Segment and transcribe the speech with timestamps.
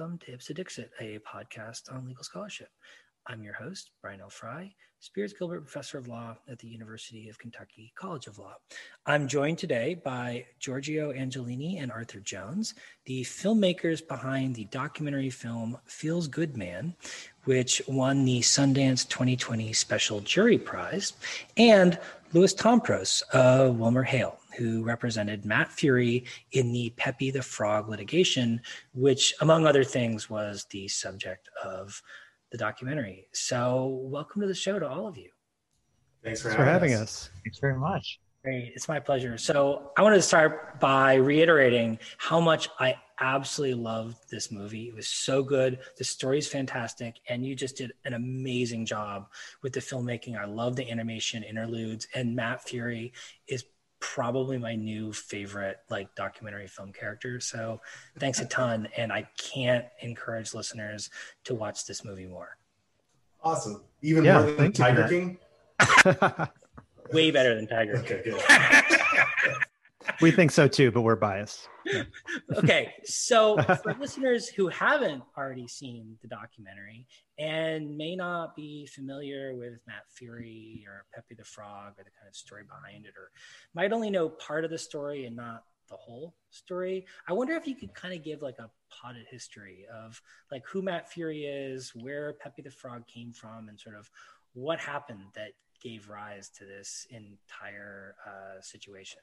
[0.00, 2.70] Welcome to Ipse Dixit, a podcast on legal scholarship.
[3.26, 4.30] I'm your host, Brian L.
[4.30, 8.54] Frye, Spears Gilbert Professor of Law at the University of Kentucky College of Law.
[9.04, 12.72] I'm joined today by Giorgio Angelini and Arthur Jones,
[13.04, 16.94] the filmmakers behind the documentary film Feels Good Man,
[17.44, 21.12] which won the Sundance 2020 Special Jury Prize,
[21.58, 21.98] and
[22.32, 28.60] Louis Tompros of WilmerHale, who represented Matt Furie in the Pepe the Frog litigation,
[28.94, 32.00] which, among other things, was the subject of
[32.52, 33.26] the documentary.
[33.32, 35.30] So, welcome to the show to all of you.
[36.22, 37.00] Thanks for, Thanks having, for having us.
[37.00, 37.30] us.
[37.42, 38.20] Thanks very much.
[38.44, 38.72] Great.
[38.76, 39.36] It's my pleasure.
[39.36, 44.88] So, I wanted to start by reiterating how much I absolutely loved this movie.
[44.88, 45.78] It was so good.
[45.98, 47.16] The story is fantastic.
[47.28, 49.28] And you just did an amazing job
[49.62, 50.38] with the filmmaking.
[50.38, 52.08] I love the animation interludes.
[52.14, 53.12] And Matt Furie
[53.46, 53.64] is
[54.00, 57.38] probably my new favorite like documentary film character.
[57.38, 57.80] So
[58.18, 58.88] thanks a ton.
[58.96, 61.10] And I can't encourage listeners
[61.44, 62.56] to watch this movie more.
[63.42, 63.82] Awesome.
[64.02, 65.38] Even yeah, more than Tiger King?
[67.12, 68.96] Way better than Tiger okay, King.
[70.20, 71.68] we think so too, but we're biased.
[72.56, 77.06] okay, so for listeners who haven't already seen the documentary
[77.38, 82.28] and may not be familiar with Matt Furie or Pepe the Frog or the kind
[82.28, 83.30] of story behind it, or
[83.74, 87.66] might only know part of the story and not the whole story, I wonder if
[87.66, 91.92] you could kind of give like a potted history of like who Matt Furie is,
[91.94, 94.08] where Pepe the Frog came from, and sort of
[94.54, 99.20] what happened that gave rise to this entire uh, situation.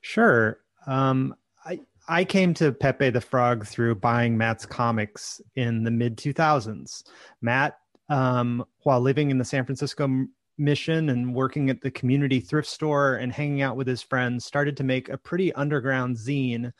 [0.00, 0.60] Sure.
[0.86, 6.16] Um, I I came to Pepe the Frog through buying Matt's comics in the mid
[6.16, 7.04] 2000s.
[7.40, 10.26] Matt, um, while living in the San Francisco
[10.58, 14.76] mission and working at the community thrift store and hanging out with his friends, started
[14.76, 16.72] to make a pretty underground zine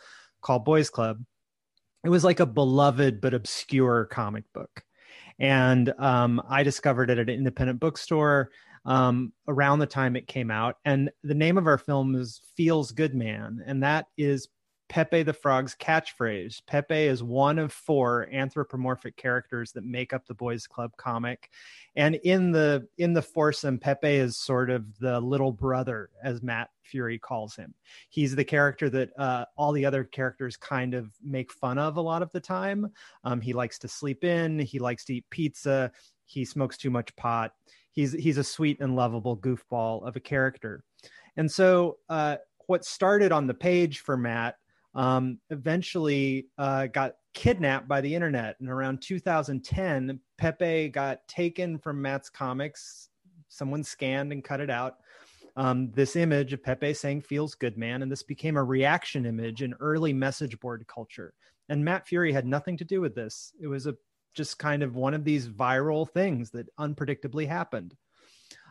[0.42, 1.22] called Boys Club.
[2.04, 4.84] It was like a beloved but obscure comic book.
[5.38, 8.50] And um, I discovered it at an independent bookstore
[8.84, 10.76] um, around the time it came out.
[10.84, 13.62] And the name of our film is Feels Good Man.
[13.66, 14.48] And that is
[14.90, 16.62] Pepe the Frog's catchphrase.
[16.66, 21.48] Pepe is one of four anthropomorphic characters that make up the Boys Club comic.
[21.94, 26.70] And in the in the foursome, Pepe is sort of the little brother, as Matt
[26.82, 27.72] Furie calls him.
[28.08, 32.02] He's the character that uh, all the other characters kind of make fun of a
[32.02, 32.90] lot of the time.
[33.22, 34.58] Um, he likes to sleep in.
[34.58, 35.92] He likes to eat pizza.
[36.24, 37.52] He smokes too much pot.
[37.92, 40.84] He's he's a sweet and lovable goofball of a character.
[41.36, 42.36] And so, uh,
[42.66, 44.56] what started on the page for Matt
[44.94, 48.56] um, eventually uh, got kidnapped by the internet.
[48.60, 53.08] And around 2010, Pepe got taken from Matt's comics.
[53.48, 54.96] Someone scanned and cut it out.
[55.56, 58.02] Um, this image of Pepe saying feels good, man.
[58.02, 61.34] And this became a reaction image in early message board culture.
[61.68, 63.52] And Matt Furie had nothing to do with this.
[63.60, 63.94] It was a
[64.34, 67.94] just kind of one of these viral things that unpredictably happened.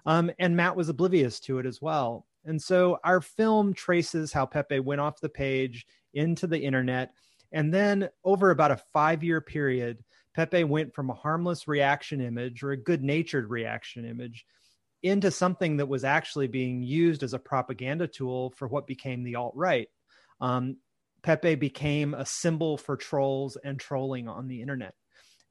[0.05, 2.25] Um, and Matt was oblivious to it as well.
[2.45, 7.11] And so our film traces how Pepe went off the page into the internet.
[7.51, 10.03] And then over about a five year period,
[10.35, 14.45] Pepe went from a harmless reaction image or a good natured reaction image
[15.03, 19.35] into something that was actually being used as a propaganda tool for what became the
[19.35, 19.87] alt right.
[20.41, 20.77] Um,
[21.23, 24.93] Pepe became a symbol for trolls and trolling on the internet.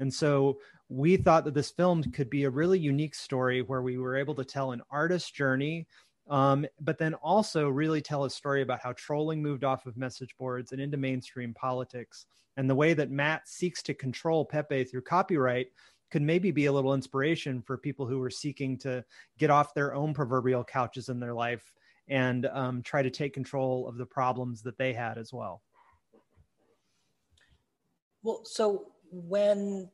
[0.00, 3.98] And so we thought that this film could be a really unique story where we
[3.98, 5.86] were able to tell an artist's journey
[6.28, 10.36] um, but then also really tell a story about how trolling moved off of message
[10.38, 12.26] boards and into mainstream politics.
[12.56, 15.69] And the way that Matt seeks to control Pepe through copyright
[16.10, 19.04] could maybe be a little inspiration for people who are seeking to
[19.38, 21.72] get off their own proverbial couches in their life
[22.09, 25.62] and um, try to take control of the problems that they had as well.
[28.22, 29.91] Well, so when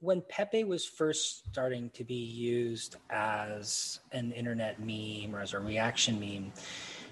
[0.00, 5.58] when Pepe was first starting to be used as an internet meme or as a
[5.58, 6.52] reaction meme,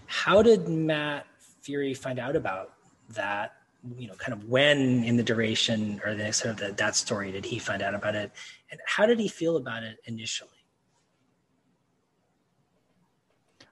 [0.06, 1.26] how did Matt
[1.62, 2.74] Furie find out about
[3.10, 3.54] that?
[3.96, 7.32] You know, kind of when in the duration or the sort of the, that story
[7.32, 8.30] did he find out about it,
[8.70, 10.50] and how did he feel about it initially?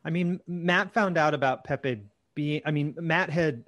[0.05, 2.03] I mean, Matt found out about Pepe
[2.35, 2.63] being.
[2.65, 3.65] I mean, Matt had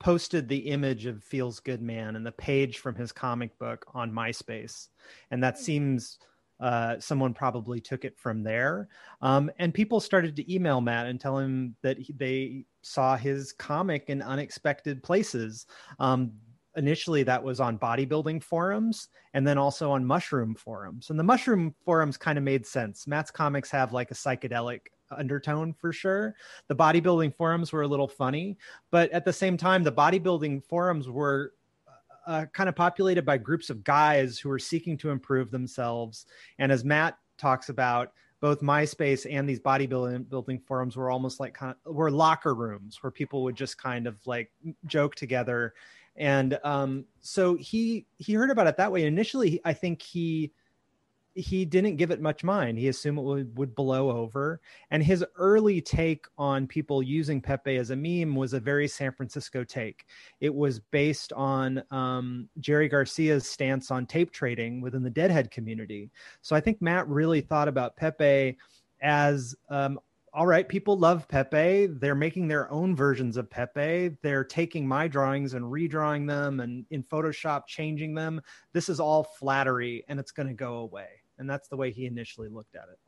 [0.00, 4.10] posted the image of Feels Good Man and the page from his comic book on
[4.10, 4.88] MySpace.
[5.30, 6.18] And that seems
[6.58, 8.88] uh, someone probably took it from there.
[9.22, 13.52] Um, and people started to email Matt and tell him that he, they saw his
[13.52, 15.66] comic in unexpected places.
[15.98, 16.32] Um,
[16.76, 21.10] initially, that was on bodybuilding forums and then also on mushroom forums.
[21.10, 23.06] And the mushroom forums kind of made sense.
[23.06, 26.34] Matt's comics have like a psychedelic undertone for sure.
[26.68, 28.58] The bodybuilding forums were a little funny,
[28.90, 31.52] but at the same time, the bodybuilding forums were
[32.26, 36.26] uh, kind of populated by groups of guys who are seeking to improve themselves.
[36.58, 41.54] And as Matt talks about, both MySpace and these bodybuilding building forums were almost like
[41.54, 44.50] kind of were locker rooms where people would just kind of like
[44.86, 45.74] joke together.
[46.16, 49.04] And um, so he he heard about it that way.
[49.04, 50.52] Initially, I think he
[51.40, 52.78] he didn't give it much mind.
[52.78, 54.60] He assumed it would, would blow over.
[54.90, 59.12] And his early take on people using Pepe as a meme was a very San
[59.12, 60.06] Francisco take.
[60.40, 66.10] It was based on um, Jerry Garcia's stance on tape trading within the Deadhead community.
[66.42, 68.56] So I think Matt really thought about Pepe
[69.02, 69.98] as um,
[70.32, 71.86] all right, people love Pepe.
[71.86, 74.16] They're making their own versions of Pepe.
[74.22, 78.40] They're taking my drawings and redrawing them and in Photoshop changing them.
[78.72, 81.08] This is all flattery and it's going to go away.
[81.40, 82.98] And that's the way he initially looked at it.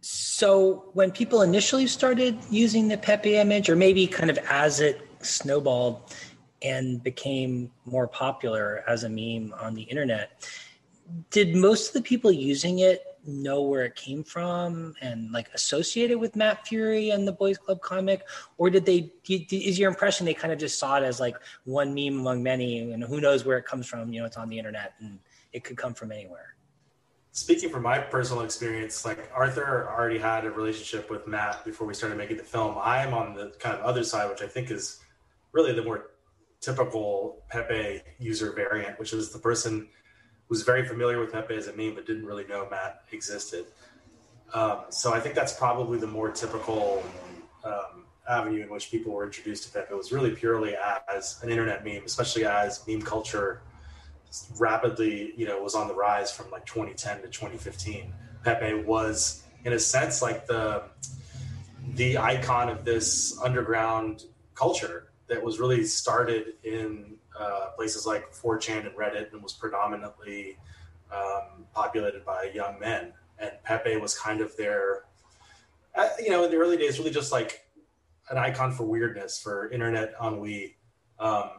[0.00, 5.06] So, when people initially started using the Pepe image, or maybe kind of as it
[5.20, 6.14] snowballed
[6.62, 10.48] and became more popular as a meme on the internet,
[11.30, 16.10] did most of the people using it know where it came from and like associate
[16.10, 18.26] it with Matt Furie and the Boys Club comic,
[18.56, 19.12] or did they?
[19.28, 22.92] Is your impression they kind of just saw it as like one meme among many,
[22.92, 24.10] and who knows where it comes from?
[24.12, 25.18] You know, it's on the internet and
[25.54, 26.56] it could come from anywhere.
[27.32, 31.94] Speaking from my personal experience, like Arthur already had a relationship with Matt before we
[31.94, 32.76] started making the film.
[32.78, 35.00] I am on the kind of other side, which I think is
[35.52, 36.10] really the more
[36.60, 39.88] typical Pepe user variant, which is the person
[40.48, 43.66] who's very familiar with Pepe as a meme, but didn't really know Matt existed.
[44.52, 47.02] Um, so I think that's probably the more typical
[47.64, 49.92] um, avenue in which people were introduced to Pepe.
[49.92, 50.76] It was really purely
[51.12, 53.62] as an internet meme, especially as meme culture
[54.58, 58.12] rapidly, you know, was on the rise from like 2010 to 2015.
[58.44, 60.82] Pepe was, in a sense, like the
[61.94, 68.86] the icon of this underground culture that was really started in uh, places like 4chan
[68.86, 70.56] and Reddit and was predominantly
[71.12, 73.12] um, populated by young men.
[73.38, 75.04] And Pepe was kind of their,
[75.94, 77.66] uh, you know, in the early days, really just like
[78.30, 80.76] an icon for weirdness, for internet ennui.
[81.18, 81.50] Um,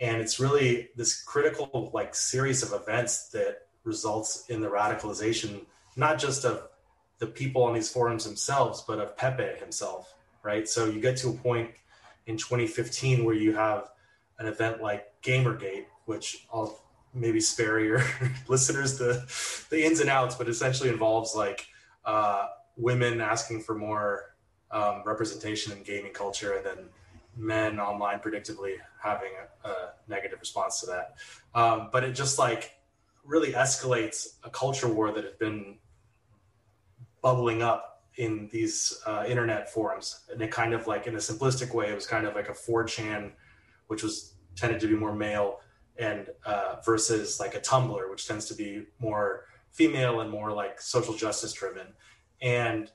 [0.00, 5.66] and it's really this critical like series of events that results in the radicalization,
[5.96, 6.68] not just of
[7.18, 10.66] the people on these forums themselves, but of Pepe himself, right?
[10.68, 11.70] So you get to a point
[12.26, 13.90] in 2015 where you have
[14.38, 16.80] an event like Gamergate, which I'll
[17.12, 18.02] maybe spare your
[18.48, 19.24] listeners the
[19.68, 21.66] the ins and outs, but essentially involves like
[22.06, 22.46] uh,
[22.76, 24.34] women asking for more
[24.70, 26.78] um, representation in gaming culture, and then
[27.40, 29.30] men online predictably having
[29.64, 29.74] a, a
[30.08, 31.14] negative response to that.
[31.54, 32.76] Um, but it just like
[33.24, 35.78] really escalates a culture war that had been
[37.22, 41.74] bubbling up in these uh, internet forums, and it kind of like in a simplistic
[41.74, 43.32] way, it was kind of like a 4chan,
[43.86, 45.60] which was tended to be more male
[45.98, 50.80] and uh, versus like a Tumblr, which tends to be more female and more like
[50.80, 51.86] social justice driven.
[52.42, 52.90] And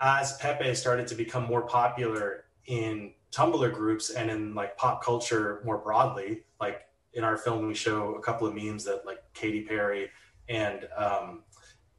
[0.00, 5.60] as Pepe started to become more popular in Tumblr groups and in like pop culture
[5.64, 6.82] more broadly, like
[7.12, 10.10] in our film, we show a couple of memes that like Katy Perry
[10.48, 11.42] and um,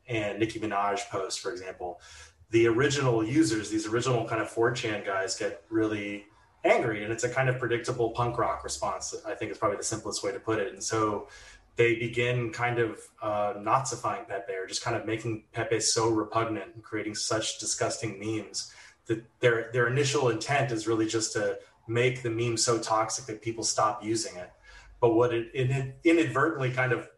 [0.08, 2.02] and Nicki Minaj post, for example.
[2.50, 6.26] The original users, these original kind of 4chan guys, get really
[6.64, 9.84] angry and it's a kind of predictable punk rock response i think is probably the
[9.84, 11.28] simplest way to put it and so
[11.76, 16.76] they begin kind of uh, nazifying pepe or just kind of making pepe so repugnant
[16.76, 18.74] and creating such disgusting memes
[19.08, 23.42] that their their initial intent is really just to make the meme so toxic that
[23.42, 24.52] people stop using it
[25.02, 27.10] but what it, it inadvertently kind of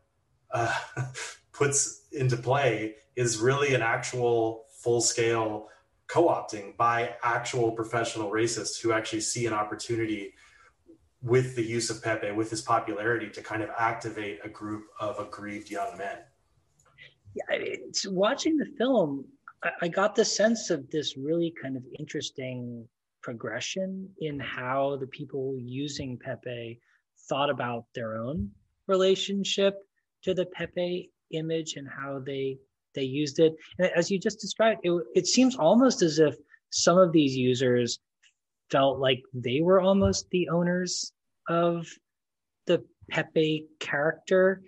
[0.51, 0.73] uh,
[1.51, 5.67] puts into play is really an actual full scale
[6.07, 10.33] co-opting by actual professional racists who actually see an opportunity
[11.21, 15.19] with the use of Pepe, with his popularity, to kind of activate a group of
[15.19, 16.17] aggrieved young men.
[17.33, 19.25] Yeah, it's, watching the film,
[19.81, 22.87] I, got the sense of this really kind of interesting
[23.21, 26.79] progression in how the people using Pepe
[27.29, 28.49] thought about their own
[28.87, 29.75] relationship
[30.23, 32.57] to the Pepe image and how they
[32.95, 33.55] they used it.
[33.79, 36.35] And as you just described, it, it seems almost as if
[36.69, 37.99] some of these users
[38.69, 41.11] felt like they were almost the owners
[41.49, 41.87] of
[42.67, 44.61] the Pepe character,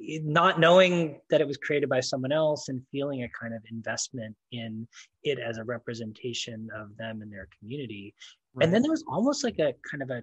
[0.00, 4.34] not knowing that it was created by someone else and feeling a kind of investment
[4.52, 4.86] in
[5.24, 8.14] it as a representation of them and their community.
[8.54, 8.64] Right.
[8.64, 10.22] And then there was almost like a kind of a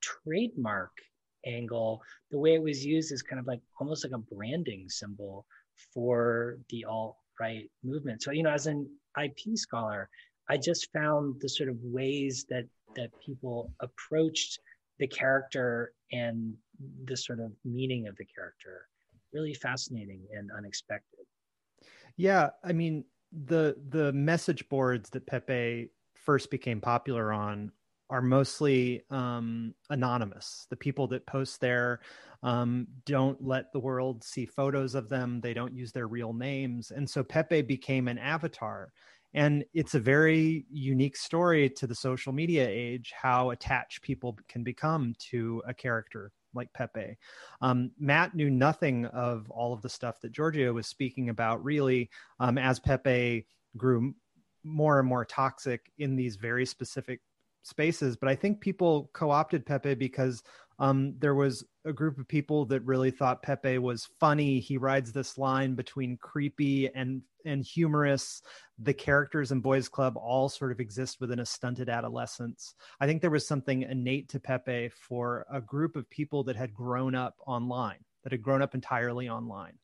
[0.00, 0.92] trademark
[1.44, 2.02] angle.
[2.30, 5.44] The way it was used is kind of like almost like a branding symbol
[5.92, 8.22] for the alt right movement.
[8.22, 8.88] So, you know, as an
[9.20, 10.08] IP scholar,
[10.48, 14.60] I just found the sort of ways that that people approached
[14.98, 16.54] the character and
[17.04, 18.86] the sort of meaning of the character
[19.32, 21.26] really fascinating and unexpected.
[22.16, 27.72] Yeah, I mean the the message boards that Pepe first became popular on
[28.08, 30.66] are mostly um, anonymous.
[30.70, 32.00] The people that post there
[32.42, 35.40] um, don't let the world see photos of them.
[35.40, 38.92] They don't use their real names, and so Pepe became an avatar.
[39.34, 44.64] And it's a very unique story to the social media age how attached people can
[44.64, 47.16] become to a character like Pepe.
[47.60, 52.10] Um, Matt knew nothing of all of the stuff that Giorgio was speaking about, really,
[52.40, 53.46] um, as Pepe
[53.76, 54.14] grew
[54.64, 57.20] more and more toxic in these very specific
[57.62, 58.16] spaces.
[58.16, 60.42] But I think people co opted Pepe because
[60.78, 64.60] um, there was a group of people that really thought Pepe was funny.
[64.60, 68.42] He rides this line between creepy and and humorous.
[68.78, 72.74] The characters in Boys Club all sort of exist within a stunted adolescence.
[73.00, 76.74] I think there was something innate to Pepe for a group of people that had
[76.74, 79.78] grown up online, that had grown up entirely online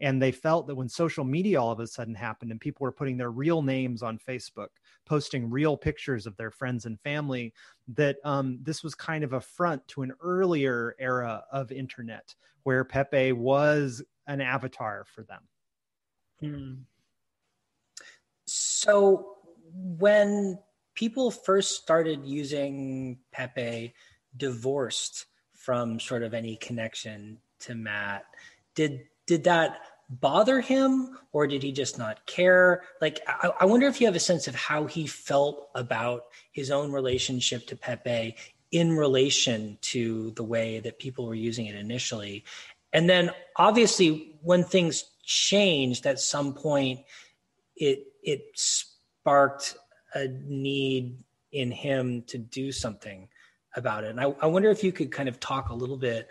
[0.00, 2.92] and they felt that when social media all of a sudden happened and people were
[2.92, 4.68] putting their real names on facebook
[5.04, 7.52] posting real pictures of their friends and family
[7.88, 12.34] that um, this was kind of a front to an earlier era of internet
[12.64, 15.42] where pepe was an avatar for them
[16.40, 16.74] hmm.
[18.46, 19.34] so
[19.72, 20.58] when
[20.94, 23.94] people first started using pepe
[24.36, 28.24] divorced from sort of any connection to matt
[28.74, 29.78] did did that
[30.08, 32.82] bother him or did he just not care?
[33.00, 36.70] Like I, I, wonder if you have a sense of how he felt about his
[36.70, 38.36] own relationship to pepe
[38.70, 42.44] in relation to the way that people were using it initially.
[42.92, 47.00] And then obviously when things changed at some point
[47.74, 49.76] it it sparked
[50.14, 51.18] a need
[51.52, 53.28] in him to do something
[53.74, 54.10] about it.
[54.10, 56.28] And I, I wonder if you could kind of talk a little bit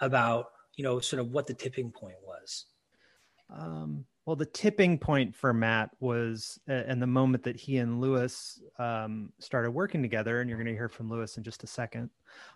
[0.00, 2.27] about you know sort of what the tipping point was
[3.50, 8.00] um, well the tipping point for matt was uh, and the moment that he and
[8.00, 11.66] louis um, started working together and you're going to hear from louis in just a
[11.66, 12.10] second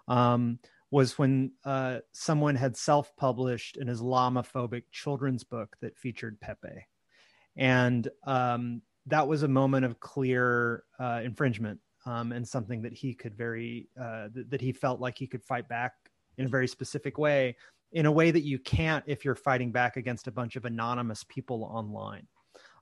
[0.08, 0.58] um,
[0.92, 6.86] was when uh, someone had self-published an islamophobic children's book that featured pepe.
[7.56, 13.14] And um, that was a moment of clear uh, infringement um, and something that he
[13.14, 15.92] could very uh, th- that he felt like he could fight back
[16.36, 17.56] in a very specific way
[17.92, 21.24] in a way that you can't if you're fighting back against a bunch of anonymous
[21.28, 22.26] people online.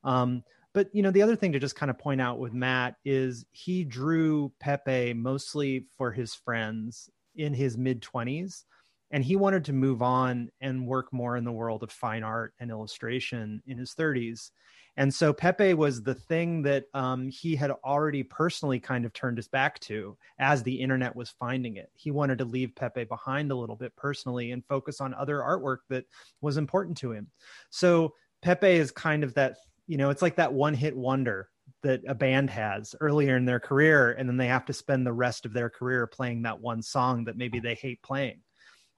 [0.05, 2.95] Um, but you know, the other thing to just kind of point out with Matt
[3.05, 8.65] is he drew Pepe mostly for his friends in his mid 20s
[9.11, 12.55] and he wanted to move on and work more in the world of fine art
[12.61, 14.51] and illustration in his 30s
[14.97, 19.39] and so Pepe was the thing that um, he had already personally kind of turned
[19.39, 21.91] his back to as the internet was finding it.
[21.95, 25.79] He wanted to leave Pepe behind a little bit personally and focus on other artwork
[25.89, 26.05] that
[26.41, 27.29] was important to him.
[27.71, 31.49] So Pepe is kind of that, you know, it's like that one hit wonder
[31.83, 35.13] that a band has earlier in their career, and then they have to spend the
[35.13, 38.41] rest of their career playing that one song that maybe they hate playing.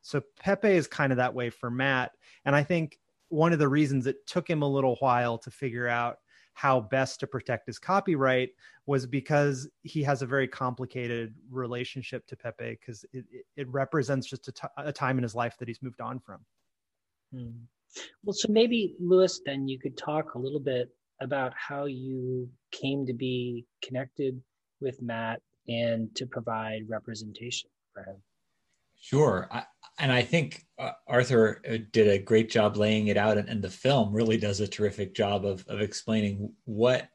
[0.03, 2.13] So Pepe is kind of that way for Matt.
[2.45, 5.89] And I think one of the reasons it took him a little while to figure
[5.89, 6.19] out
[6.55, 8.51] how best to protect his copyright
[8.85, 13.25] was because he has a very complicated relationship to Pepe because it,
[13.57, 16.41] it, represents just a, t- a time in his life that he's moved on from.
[17.33, 17.51] Hmm.
[18.23, 20.89] Well, so maybe Louis, then you could talk a little bit
[21.21, 24.41] about how you came to be connected
[24.81, 28.17] with Matt and to provide representation for him.
[29.03, 29.49] Sure.
[29.51, 29.65] I,
[29.99, 33.61] and I think uh, Arthur uh, did a great job laying it out, and, and,
[33.61, 37.09] the film really does a terrific job of, of explaining what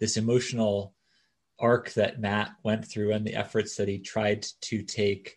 [0.00, 0.94] this emotional
[1.58, 5.36] arc that Matt went through and the efforts that he tried to take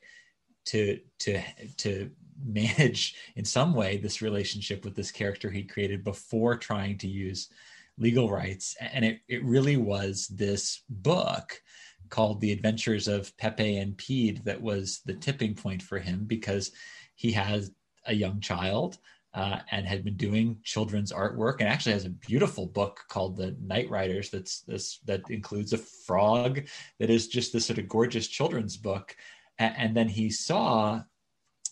[0.68, 1.42] to to
[1.76, 2.10] to
[2.44, 7.50] manage in some way this relationship with this character he created before trying to use
[7.98, 11.62] legal rights and it, it really was this book
[12.10, 16.72] called The Adventures of Pepe and Pede that was the tipping point for him because
[17.16, 17.72] he has
[18.06, 18.98] a young child
[19.34, 23.56] uh, and had been doing children's artwork and actually has a beautiful book called the
[23.62, 26.62] night riders that's this that includes a frog
[27.00, 29.16] that is just this sort of gorgeous children's book.
[29.60, 31.02] And, and then he saw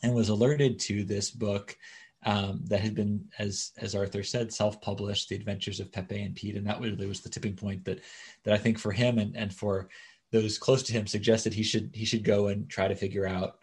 [0.03, 1.75] and was alerted to this book
[2.25, 6.57] um, that had been, as as Arthur said, self-published, "The Adventures of Pepe and Pede,"
[6.57, 8.01] and that really was the tipping point that
[8.43, 9.89] that I think for him and and for
[10.35, 13.59] those close to him suggested he should he should go and try to figure out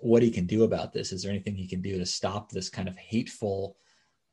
[0.00, 1.12] what he can do about this.
[1.12, 3.76] Is there anything he can do to stop this kind of hateful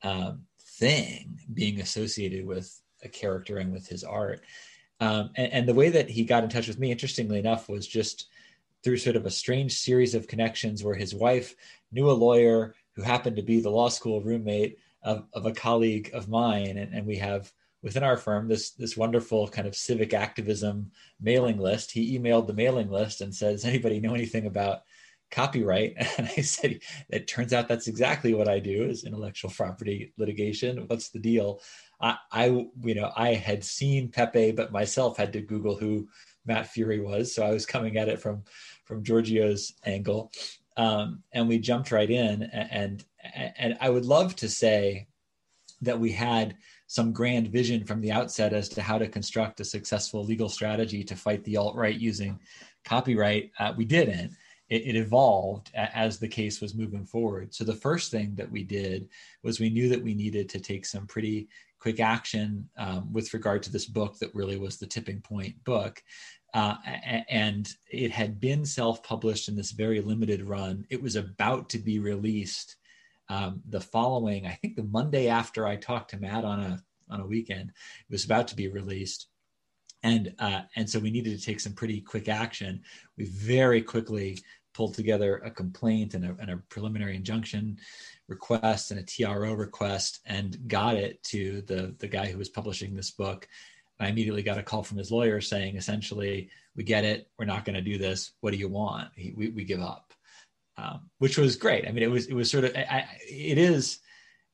[0.03, 4.41] um, thing being associated with a character and with his art?
[4.99, 7.85] Um, and, and, the way that he got in touch with me, interestingly enough, was
[7.85, 8.27] just
[8.83, 11.53] through sort of a strange series of connections where his wife
[11.91, 16.11] knew a lawyer who happened to be the law school roommate of, of a colleague
[16.13, 16.77] of mine.
[16.77, 17.51] And, and we have
[17.85, 21.91] within our firm this this wonderful kind of civic activism mailing list.
[21.91, 24.81] He emailed the mailing list and says, anybody know anything about
[25.31, 25.95] copyright?
[26.17, 30.85] And I said, it turns out that's exactly what I do is intellectual property litigation.
[30.87, 31.61] What's the deal?
[32.01, 36.09] I, I you know, I had seen Pepe, but myself had to Google who
[36.43, 37.33] Matt Furie was.
[37.33, 38.43] So I was coming at it from
[38.85, 40.31] from Giorgio's angle.
[40.75, 43.05] Um, and we jumped right in and, and
[43.57, 45.07] and I would love to say
[45.81, 49.65] that we had some grand vision from the outset as to how to construct a
[49.65, 52.39] successful legal strategy to fight the alt right using
[52.83, 53.51] copyright.
[53.59, 54.31] Uh, we didn't.
[54.67, 57.53] It, it, evolved as the case was moving forward.
[57.53, 59.07] So the first thing that we did
[59.43, 61.49] was we knew that we needed to take some pretty
[61.79, 66.01] quick action um, with regard to this book that really was the tipping point book.
[66.55, 66.77] Uh,
[67.29, 70.83] and it had been self-published in this very limited run.
[70.89, 72.77] It was about to be released
[73.29, 77.22] um, the following, I think the Monday after I talked to Matt on a on
[77.22, 79.27] a weekend, it was about to be released,
[80.03, 82.82] and uh, and so we needed to take some pretty quick action.
[83.17, 84.39] We very quickly
[84.74, 87.77] pulled together a complaint and a, and a preliminary injunction
[88.27, 92.96] request and a TRO request, and got it to the the guy who was publishing
[92.96, 93.48] this book.
[94.00, 97.29] I immediately got a call from his lawyer saying, essentially, we get it.
[97.39, 98.34] We're not going to do this.
[98.41, 99.10] What do you want?
[99.15, 100.04] He, we, we give up
[100.77, 101.88] um, which was great.
[101.88, 104.00] I mean, it was it was sort of I, it is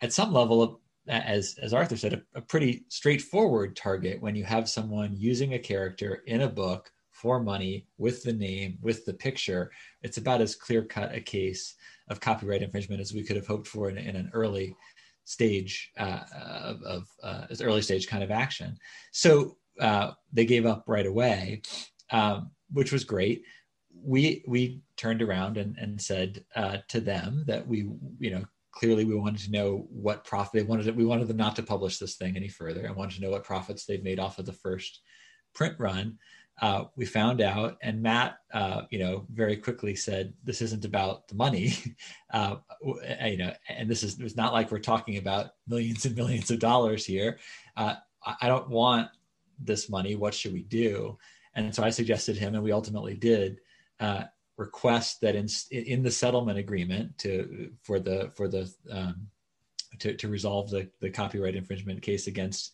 [0.02, 4.70] at some level as as Arthur said, a, a, pretty straightforward target when you have
[4.70, 9.72] someone using a character in a book for money with the name with the picture.
[10.02, 11.76] It's about as clear cut a case
[12.10, 14.76] of copyright infringement as we could have hoped for in, in an early
[15.24, 18.78] stage uh, of, of uh, early stage kind of action.
[19.12, 21.62] So uh, they gave up right away,
[22.12, 23.44] um, which was great
[24.04, 29.06] we we turned around and, and said uh, to them that we you know clearly
[29.06, 31.98] we wanted to know what profit they wanted to, we wanted them not to publish
[31.98, 34.54] this thing any further and wanted to know what profits they've made off of the
[34.54, 35.02] first
[35.54, 36.18] print run.
[36.62, 41.28] Uh, we found out and matt uh, you know very quickly said this isn't about
[41.28, 41.74] the money.
[42.34, 42.56] Uh,
[43.26, 46.60] you know and this is it's not like we're talking about millions and millions of
[46.60, 47.38] dollars here.
[47.76, 47.96] Uh,
[48.42, 49.10] i don't want
[49.60, 50.16] this money.
[50.16, 51.18] What should we do?
[51.56, 53.60] And so i suggested him and we ultimately did
[54.02, 54.24] uh,
[54.58, 59.28] request that in, in the settlement agreement to for the for the um,
[60.00, 62.72] to, to resolve the, the copyright infringement case against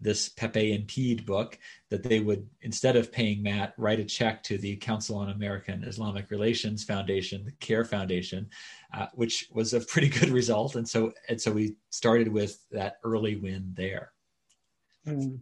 [0.00, 1.58] this Pepe and Pede book
[1.90, 5.84] that they would instead of paying Matt write a check to the Council on American
[5.84, 8.48] Islamic Relations Foundation, the CAIR Foundation,
[8.94, 10.76] uh, which was a pretty good result.
[10.76, 14.12] And so and so we started with that early win there.
[15.06, 15.40] Mm.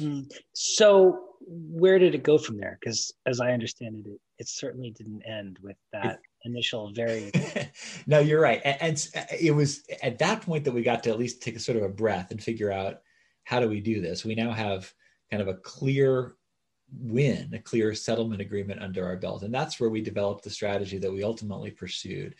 [0.00, 0.32] Mm.
[0.52, 2.78] So where did it go from there?
[2.80, 7.30] Because as I understand it, it, it certainly didn't end with that initial very.
[8.08, 8.76] no, you're right, and,
[9.14, 11.78] and, it was at that point that we got to at least take a sort
[11.78, 13.02] of a breath and figure out
[13.44, 14.24] how do we do this.
[14.24, 14.92] We now have
[15.30, 16.34] kind of a clear
[16.92, 20.98] win, a clear settlement agreement under our belt, and that's where we developed the strategy
[20.98, 22.34] that we ultimately pursued.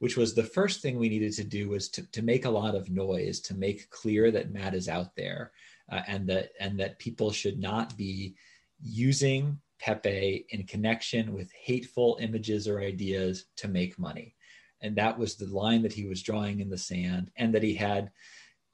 [0.00, 2.74] Which was the first thing we needed to do was to, to make a lot
[2.74, 5.52] of noise, to make clear that Matt is out there,
[5.88, 8.34] uh, and that and that people should not be
[8.82, 14.34] using Pepe in connection with hateful images or ideas to make money.
[14.80, 17.74] And that was the line that he was drawing in the sand, and that he
[17.74, 18.10] had,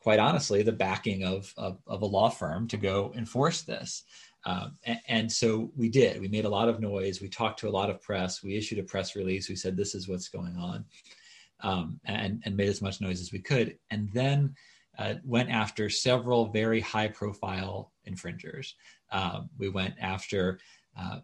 [0.00, 4.04] quite honestly, the backing of, of, of a law firm to go enforce this.
[4.44, 6.20] Um, and, and, so we did.
[6.20, 7.20] We made a lot of noise.
[7.20, 8.42] We talked to a lot of press.
[8.42, 9.48] We issued a press release.
[9.48, 10.84] We said, this is what's going on,
[11.60, 13.76] um, and, and made as much noise as we could.
[13.90, 14.54] And then
[14.98, 18.74] uh, went after several very high profile infringers.
[19.12, 20.58] Um, we went after
[20.98, 21.20] uh,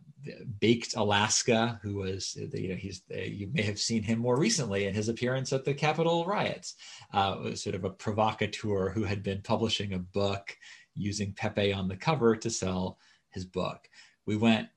[0.61, 4.95] Baked Alaska, who was you know he's you may have seen him more recently in
[4.95, 6.75] his appearance at the Capitol riots.
[7.13, 10.57] Uh, sort of a provocateur who had been publishing a book
[10.95, 12.99] using Pepe on the cover to sell
[13.31, 13.89] his book.
[14.25, 14.69] We went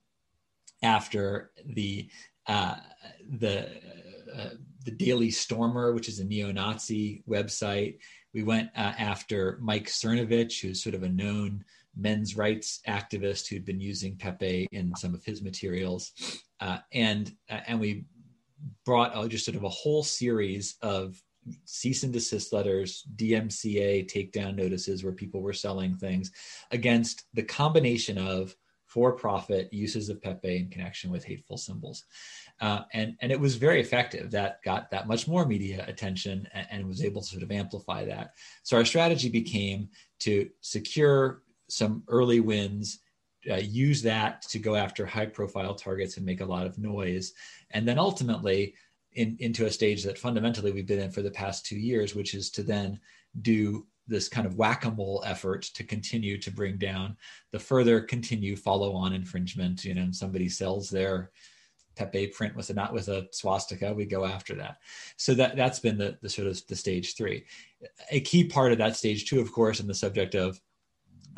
[0.83, 2.09] after the
[2.47, 2.75] uh,
[3.27, 3.69] the
[4.35, 4.49] uh,
[4.85, 7.97] the Daily Stormer, which is a neo-Nazi website.
[8.33, 13.65] We went uh, after Mike Cernovich, who's sort of a known men's rights activist who'd
[13.65, 16.11] been using Pepe in some of his materials,
[16.59, 18.05] uh, and uh, and we
[18.85, 21.21] brought uh, just sort of a whole series of
[21.65, 26.31] cease and desist letters, DMCA takedown notices where people were selling things
[26.71, 32.05] against the combination of for-profit uses of Pepe in connection with hateful symbols.
[32.59, 34.31] Uh, and and it was very effective.
[34.31, 38.03] That got that much more media attention and, and, was able to sort of amplify
[38.05, 38.31] that.
[38.63, 39.89] So our strategy became
[40.21, 42.99] to secure some early wins
[43.49, 47.33] uh, use that to go after high profile targets and make a lot of noise.
[47.71, 48.75] And then ultimately,
[49.13, 52.33] in, into a stage that fundamentally we've been in for the past two years, which
[52.33, 52.99] is to then
[53.41, 57.15] do this kind of whack-a-mole effort to continue to bring down
[57.51, 59.85] the further continue follow-on infringement.
[59.85, 61.31] You know, somebody sells their
[61.95, 64.77] Pepe print with a not with a swastika, we go after that.
[65.17, 67.43] So that that's been the the sort of the stage three.
[68.11, 70.61] A key part of that stage two, of course, and the subject of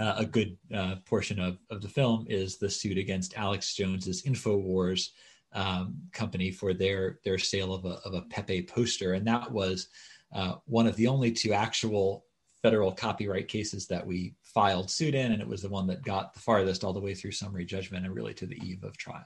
[0.01, 4.23] uh, a good uh, portion of, of the film is the suit against Alex Jones's
[4.23, 5.09] Infowars
[5.53, 9.89] um, company for their their sale of a of a Pepe poster, and that was
[10.33, 12.25] uh, one of the only two actual
[12.63, 16.33] federal copyright cases that we filed suit in, and it was the one that got
[16.33, 19.25] the farthest all the way through summary judgment and really to the eve of trial.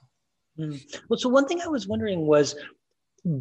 [0.60, 0.82] Mm.
[1.10, 2.56] Well, so one thing I was wondering was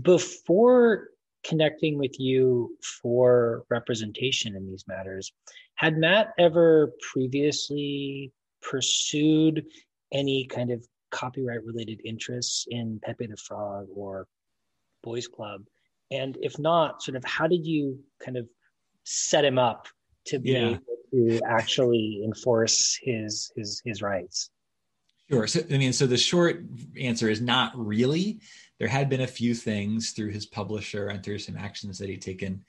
[0.02, 1.08] before
[1.44, 5.32] connecting with you for representation in these matters,
[5.74, 9.64] had Matt ever previously pursued
[10.12, 14.26] any kind of copyright related interests in Pepe the Frog or
[15.02, 15.62] Boys Club?
[16.10, 18.48] And if not, sort of how did you kind of
[19.04, 19.86] set him up
[20.26, 20.68] to be yeah.
[20.70, 20.80] able
[21.12, 24.50] to actually enforce his his his rights?
[25.30, 25.46] Sure.
[25.46, 26.64] So I mean, so the short
[27.00, 28.40] answer is not really.
[28.78, 32.22] There had been a few things through his publisher and through some actions that he'd
[32.22, 32.64] taken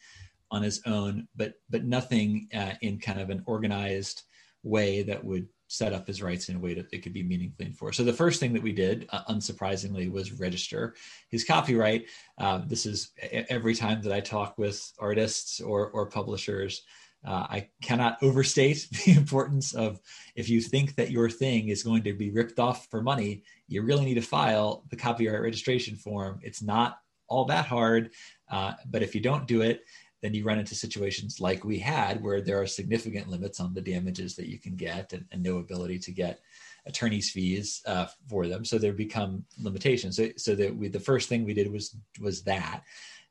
[0.52, 4.24] on his own, but but nothing uh, in kind of an organized
[4.64, 7.68] way that would set up his rights in a way that they could be meaningfully
[7.68, 7.98] enforced.
[7.98, 10.96] So the first thing that we did, uh, unsurprisingly, was register
[11.30, 12.06] his copyright.
[12.38, 13.12] Uh, this is
[13.50, 16.84] every time that I talk with artists or or publishers.
[17.26, 20.00] Uh, I cannot overstate the importance of
[20.36, 23.82] if you think that your thing is going to be ripped off for money, you
[23.82, 26.40] really need to file the copyright registration form.
[26.44, 28.12] It's not all that hard,
[28.52, 29.82] uh, but if you don't do it,
[30.22, 33.82] then you run into situations like we had where there are significant limits on the
[33.82, 36.40] damages that you can get and, and no ability to get
[36.86, 38.64] attorney's fees uh, for them.
[38.66, 40.18] So there become limitations.
[40.18, 42.82] So, so that we, the first thing we did was was that.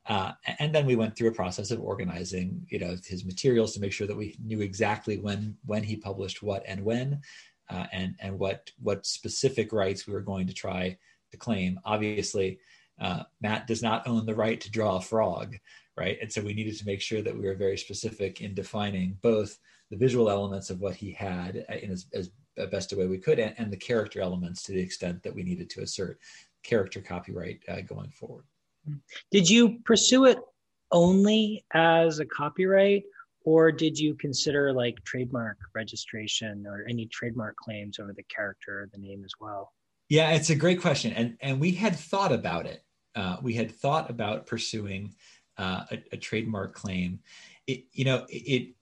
[0.06, 3.80] Uh, and then we went through a process of organizing, you know, his materials to
[3.80, 7.20] make sure that we knew exactly when when he published what and when,
[7.70, 10.96] uh, and and what what specific rights we were going to try
[11.30, 11.80] to claim.
[11.84, 12.58] Obviously,
[13.00, 15.56] uh, Matt does not own the right to draw a frog,
[15.96, 16.18] right?
[16.20, 19.58] And so we needed to make sure that we were very specific in defining both
[19.90, 22.30] the visual elements of what he had uh, in as, as
[22.70, 25.42] best a way we could, and, and, the character elements to the extent that we
[25.42, 26.18] needed to assert
[26.62, 28.44] character copyright uh, going forward.
[29.30, 30.38] Did you pursue it
[30.92, 33.04] only as a copyright,
[33.44, 38.88] or did you consider like trademark registration or any trademark claims over the character or
[38.92, 39.72] the name as well?
[40.08, 42.84] Yeah, it's a great question, and and we had thought about it.
[43.14, 45.14] Uh, we had thought about pursuing
[45.56, 47.20] uh, a, a, trademark claim.
[47.66, 48.74] It, you know, it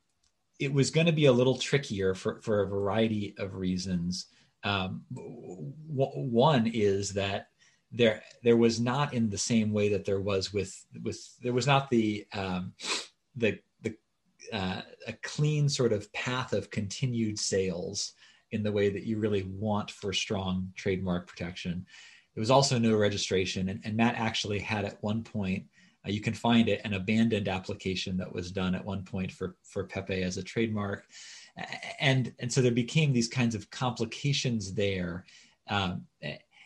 [0.58, 4.26] it was going to be a little trickier for for a variety of reasons.
[4.64, 7.48] Um, w- one is that
[7.92, 11.66] there there was not in the same way that there was with with there was
[11.66, 12.72] not the um,
[13.36, 13.94] the the
[14.52, 18.14] uh, a clean sort of path of continued sales
[18.50, 21.86] in the way that you really want for strong trademark protection.
[22.34, 25.64] There was also no registration, and, and Matt actually had at one point.
[26.06, 29.56] Uh, you can find it an abandoned application that was done at one point for
[29.62, 31.04] for Pepe as a trademark,
[32.00, 35.26] and and so there became these kinds of complications there.
[35.68, 36.06] Um,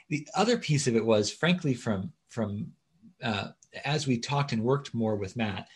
[0.09, 2.73] the other piece of it was, frankly, from from
[3.23, 3.49] uh,
[3.85, 5.69] as we talked and worked more with Matt,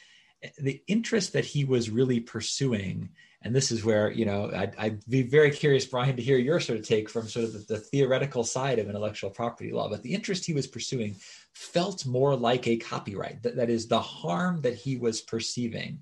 [0.59, 3.11] the interest that he was really pursuing,
[3.43, 6.61] and this is where you know I'd, I'd be very curious, Brian, to hear your
[6.61, 9.89] sort of take from sort of the, the theoretical side of intellectual property law.
[9.89, 11.17] But the interest he was pursuing
[11.53, 13.43] felt more like a copyright.
[13.43, 16.01] that, that is, the harm that he was perceiving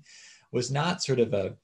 [0.51, 1.55] was not sort of a,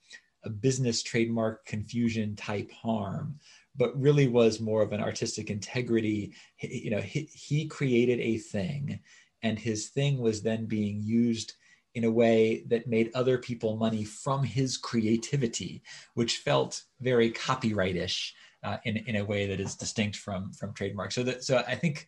[0.44, 3.40] a business trademark confusion type harm
[3.78, 6.34] but really was more of an artistic integrity.
[6.56, 9.00] He, you know, he, he created a thing,
[9.44, 11.54] and his thing was then being used
[11.94, 15.82] in a way that made other people money from his creativity,
[16.14, 18.32] which felt very copyrightish
[18.64, 21.12] uh, in in a way that is distinct from from trademark.
[21.12, 22.08] So that so I think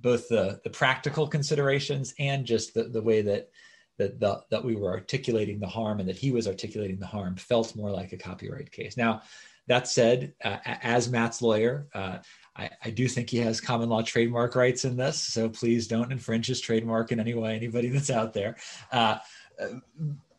[0.00, 3.50] both the the practical considerations and just the the way that
[3.98, 7.34] that the, that we were articulating the harm and that he was articulating the harm
[7.36, 8.96] felt more like a copyright case.
[8.96, 9.22] Now,
[9.68, 12.18] that said, uh, as Matt's lawyer, uh,
[12.56, 15.20] I, I, do think he has common law trademark rights in this.
[15.20, 18.56] So please don't infringe his trademark in any way, anybody that's out there.
[18.92, 19.18] Uh,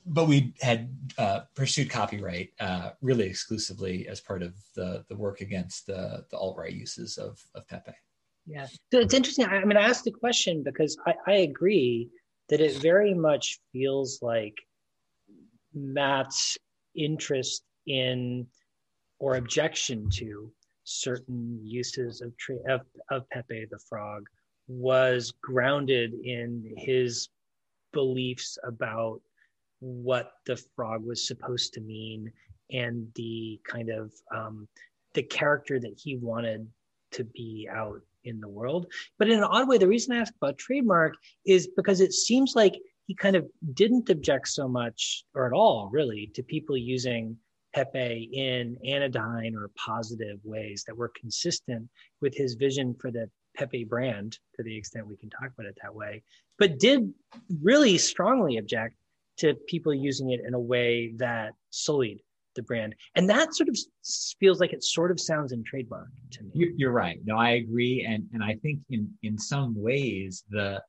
[0.06, 5.42] but we had uh, pursued copyright uh, really exclusively as part of the, the work
[5.42, 7.92] against the, the alt right uses of, of Pepe.
[8.46, 9.46] Yeah, so it's interesting.
[9.46, 12.10] I, I mean, I asked the question because I, I agree
[12.48, 14.56] that it very much feels like
[15.74, 16.58] Matt's
[16.96, 18.48] interest in
[19.19, 20.51] or objection to
[20.84, 22.34] certain uses of,
[22.69, 24.23] of, of Pepe the Frog
[24.67, 27.30] was grounded in his
[27.93, 29.21] beliefs about
[29.80, 32.32] what the frog was supposed to mean
[32.71, 34.67] and the kind of um,
[35.13, 36.67] the character that he wanted
[37.12, 38.88] to be out in the world.
[39.17, 42.56] But in an odd way, the reason I ask about trademark is because it seems
[42.56, 47.38] like he kind of didn't object so much or at all really to people using
[47.78, 51.88] Pepe in anodyne or positive ways that were consistent
[52.22, 55.78] with his vision for the Pepe brand to the extent we can talk about it
[55.84, 56.24] that way,
[56.58, 57.13] but did
[57.62, 58.96] really strongly object
[59.38, 62.20] to people using it in a way that sullied
[62.56, 62.96] the brand.
[63.13, 63.78] And that sort of
[64.40, 66.72] feels like it sort of sounds in trademark to me.
[66.78, 67.20] You're right.
[67.26, 68.04] No, I agree.
[68.10, 70.82] And, and I think in, in some ways, the,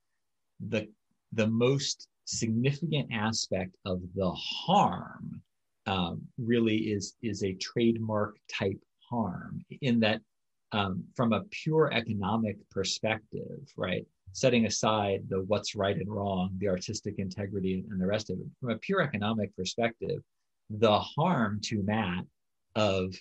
[0.68, 0.88] the,
[1.34, 5.42] the most significant aspect of the harm
[5.88, 8.78] um, really is, is a trademark type
[9.10, 10.20] harm in that
[10.72, 14.06] um, from a pure economic perspective, right?
[14.32, 18.46] Setting aside the what's right and wrong, the artistic integrity, and the rest of it,
[18.60, 20.22] from a pure economic perspective,
[20.68, 22.24] the harm to Matt
[22.76, 23.14] of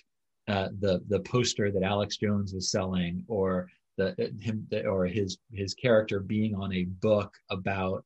[0.48, 5.72] uh, the the poster that Alex Jones was selling, or the him or his his
[5.72, 8.04] character being on a book about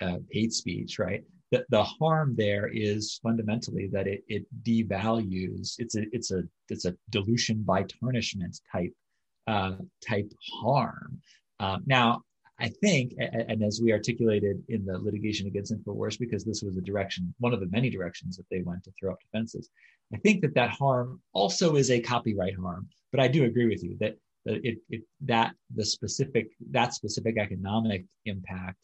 [0.00, 1.24] uh, hate speech, right?
[1.54, 5.66] The, the harm there is fundamentally that it, it devalues.
[5.78, 6.40] It's a it's a
[6.72, 8.94] it's a dilution by tarnishment type
[9.46, 9.76] uh,
[10.08, 11.10] type harm.
[11.60, 12.22] Um, now,
[12.58, 16.80] I think, and as we articulated in the litigation against Infowars, because this was a
[16.80, 19.70] direction, one of the many directions that they went to throw up defenses,
[20.12, 22.88] I think that that harm also is a copyright harm.
[23.12, 24.14] But I do agree with you that,
[24.46, 28.80] that it, it that the specific that specific economic impact,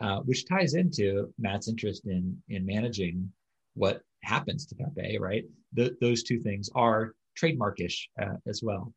[0.00, 3.30] uh, which ties into Matt's interest in in managing
[3.74, 5.44] what happens to Pepe, right?
[5.72, 8.92] The, those two things are trademarkish uh, as well.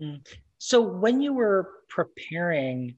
[0.00, 0.26] Mm.
[0.58, 2.96] So when you were preparing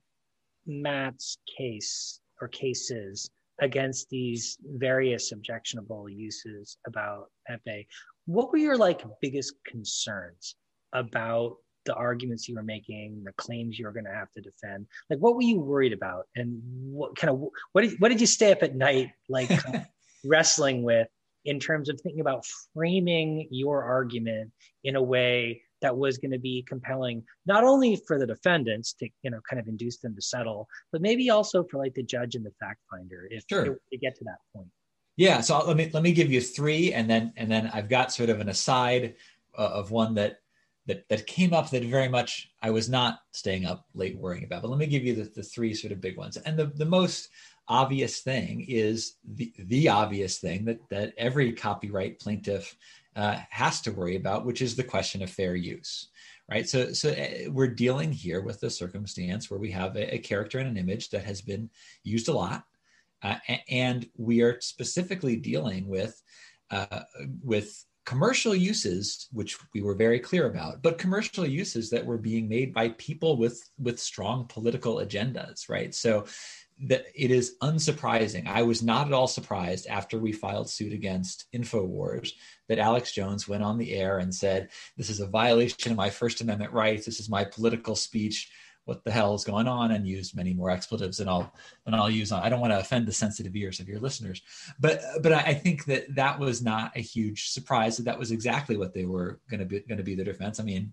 [0.66, 7.86] Matt's case or cases against these various objectionable uses about Pepe,
[8.26, 10.56] what were your like biggest concerns
[10.92, 14.87] about the arguments you were making, the claims you were going to have to defend?
[15.09, 16.61] Like, what were you worried about, and
[16.93, 19.51] what kind of what did what did you stay up at night like
[20.25, 21.09] wrestling with
[21.45, 24.51] in terms of thinking about framing your argument
[24.85, 29.09] in a way that was going to be compelling not only for the defendants to
[29.23, 32.35] you know kind of induce them to settle but maybe also for like the judge
[32.35, 33.79] and the fact finder if sure.
[33.90, 34.69] they get to that point
[35.16, 38.12] yeah so let me let me give you three and then and then i've got
[38.12, 39.14] sort of an aside
[39.57, 40.39] uh, of one that
[40.87, 44.62] that that came up that very much i was not staying up late worrying about
[44.62, 46.85] but let me give you the, the three sort of big ones and the, the
[46.85, 47.29] most
[47.69, 52.77] obvious thing is the, the obvious thing that that every copyright plaintiff
[53.16, 56.09] uh, has to worry about, which is the question of fair use,
[56.49, 56.69] right?
[56.69, 60.59] So, so uh, we're dealing here with a circumstance where we have a, a character
[60.59, 61.71] and an image that has been
[62.05, 62.64] used a lot,
[63.23, 63.37] uh,
[63.69, 66.23] and we are specifically dealing with
[66.71, 67.01] uh,
[67.43, 72.48] with commercial uses, which we were very clear about, but commercial uses that were being
[72.48, 75.94] made by people with with strong political agendas, right?
[75.94, 76.24] So
[76.82, 78.46] that it is unsurprising.
[78.46, 82.30] I was not at all surprised after we filed suit against InfoWars
[82.68, 86.08] that Alex Jones went on the air and said, This is a violation of my
[86.08, 87.04] First Amendment rights.
[87.04, 88.50] This is my political speech.
[88.85, 89.93] What the hell is going on?
[89.93, 91.53] And used many more expletives, and I'll
[91.87, 92.33] and I'll use.
[92.33, 92.43] on.
[92.43, 94.43] I don't want to offend the sensitive ears of your listeners,
[94.79, 97.97] but but I think that that was not a huge surprise.
[97.97, 100.59] That that was exactly what they were going to be going to be their defense.
[100.59, 100.93] I mean,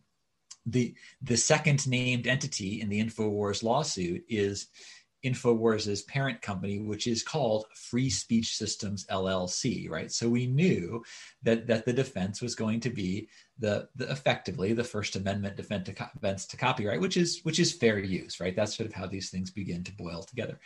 [0.65, 4.67] the the second named entity in the Infowars lawsuit is
[5.25, 10.11] InfoWars' parent company, which is called Free Speech Systems LLC, right?
[10.11, 11.03] So we knew
[11.43, 13.27] that that the defense was going to be
[13.59, 18.39] the, the effectively the First Amendment defense to, copyright, which is which is fair use,
[18.39, 18.55] right?
[18.55, 20.59] That's sort of how these things begin to boil together,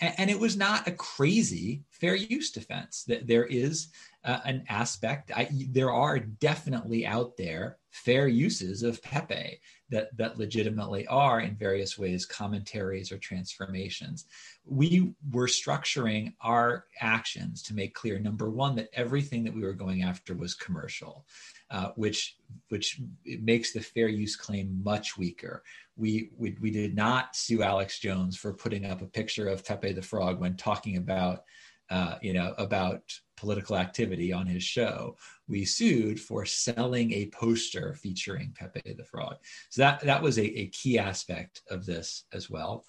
[0.00, 3.04] and, and it was not a crazy fair use defense.
[3.04, 3.88] That there is
[4.26, 5.30] uh, an aspect.
[5.34, 11.54] I, there are definitely out there fair uses of Pepe that that legitimately are in
[11.54, 14.24] various ways commentaries or transformations.
[14.66, 19.72] We were structuring our actions to make clear number one that everything that we were
[19.72, 21.24] going after was commercial,
[21.70, 22.36] uh, which
[22.68, 25.62] which makes the fair use claim much weaker.
[25.96, 29.92] We, we we did not sue Alex Jones for putting up a picture of Pepe
[29.92, 31.44] the Frog when talking about
[31.90, 33.02] uh, you know about
[33.36, 35.16] political activity on his show.
[35.48, 39.36] We sued for selling a poster featuring Pepe the Frog.
[39.70, 42.84] So that, that was a, a key aspect of this as well.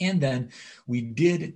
[0.00, 0.50] And then
[0.86, 1.54] we did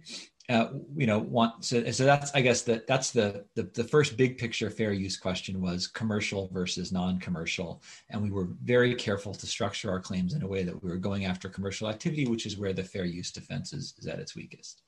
[0.50, 4.14] uh, you know want so, so that's i guess that that's the, the the first
[4.18, 9.46] big picture fair use question was commercial versus non-commercial and we were very careful to
[9.46, 12.58] structure our claims in a way that we were going after commercial activity which is
[12.58, 14.82] where the fair use defense is, is at its weakest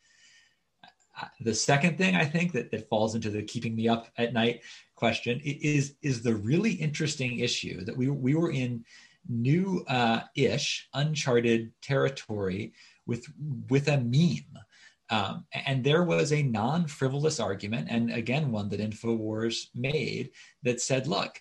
[1.41, 4.63] the second thing i think that, that falls into the keeping me up at night
[4.95, 8.85] question is is the really interesting issue that we, we were in
[9.29, 12.73] new uh, ish uncharted territory
[13.07, 13.27] with
[13.69, 14.63] with a meme.
[15.09, 20.31] Um, and there was a non frivolous argument, and again, one that InfoWars made
[20.65, 21.41] that said, look,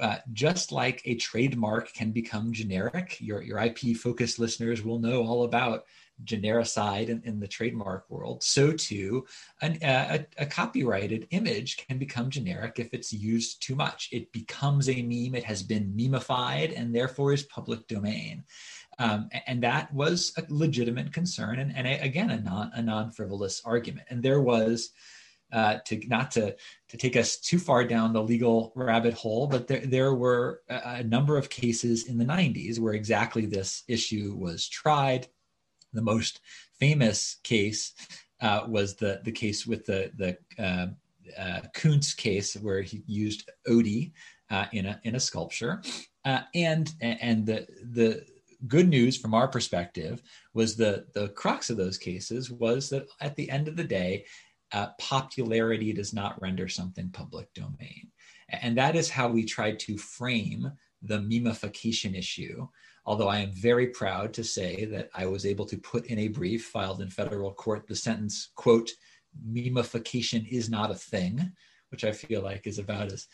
[0.00, 5.26] uh, just like a trademark can become generic, your, your IP focused listeners will know
[5.26, 5.84] all about
[6.24, 8.42] genericide in, in the trademark world.
[8.42, 9.26] So too,
[9.60, 14.08] an, a, a copyrighted image can become generic if it's used too much.
[14.12, 18.44] It becomes a meme, it has been memeified, and therefore is public domain.
[18.98, 23.62] Um, and that was a legitimate concern, and, and a, again, a non a frivolous
[23.64, 24.06] argument.
[24.10, 24.90] And there was
[25.52, 26.56] uh, to not to
[26.88, 30.80] to take us too far down the legal rabbit hole, but there there were a,
[30.84, 35.28] a number of cases in the 90s where exactly this issue was tried.
[35.92, 36.40] The most
[36.78, 37.92] famous case
[38.40, 40.88] uh, was the the case with the the uh,
[41.38, 44.12] uh, Koons case where he used Odie
[44.50, 45.82] uh, in a in a sculpture,
[46.24, 48.24] uh, and and the the
[48.68, 50.22] good news from our perspective
[50.54, 54.24] was the the crux of those cases was that at the end of the day
[54.72, 58.10] uh, popularity does not render something public domain.
[58.48, 62.66] And that is how we tried to frame the memification issue
[63.04, 66.28] although i am very proud to say that i was able to put in a
[66.28, 68.90] brief filed in federal court the sentence quote
[69.50, 71.52] memification is not a thing
[71.90, 73.26] which i feel like is about as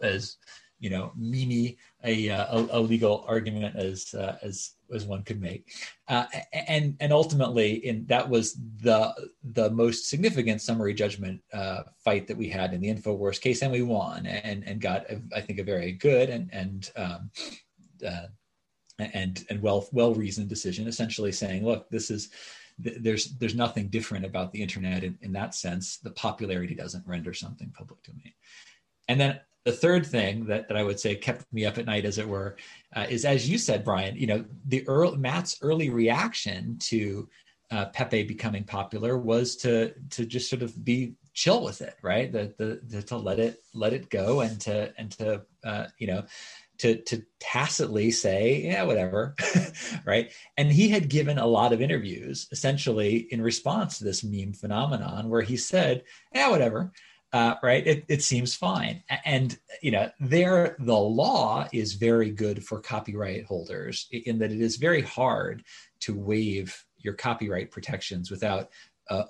[0.00, 0.36] as,
[0.80, 5.72] you know, mimi a, a, a, legal argument as uh, as as one could make,
[6.06, 12.28] uh, and and ultimately, in that was the the most significant summary judgment uh, fight
[12.28, 15.58] that we had in the Infowars case, and we won, and and got I think
[15.58, 17.30] a very good and and um,
[18.06, 18.26] uh,
[18.98, 22.30] and and well well reasoned decision, essentially saying, look, this is
[22.78, 25.98] there's there's nothing different about the internet in, in that sense.
[25.98, 28.32] The popularity doesn't render something public domain.
[29.08, 32.04] And then the third thing that, that I would say kept me up at night,
[32.04, 32.56] as it were,
[32.94, 34.16] uh, is as you said, Brian.
[34.16, 37.28] You know, the early, Matt's early reaction to
[37.70, 42.32] uh, Pepe becoming popular was to to just sort of be chill with it, right?
[42.32, 46.06] The, the, the to let it let it go and to and to uh, you
[46.06, 46.24] know
[46.78, 49.34] to to tacitly say yeah whatever
[50.04, 54.52] right and he had given a lot of interviews essentially in response to this meme
[54.52, 56.02] phenomenon where he said
[56.34, 56.92] yeah whatever
[57.32, 57.86] uh, right?
[57.86, 59.02] It, it seems fine.
[59.24, 64.60] And, you know, there, the law is very good for copyright holders in that it
[64.60, 65.62] is very hard
[66.00, 68.70] to waive your copyright protections without
[69.10, 69.24] uh,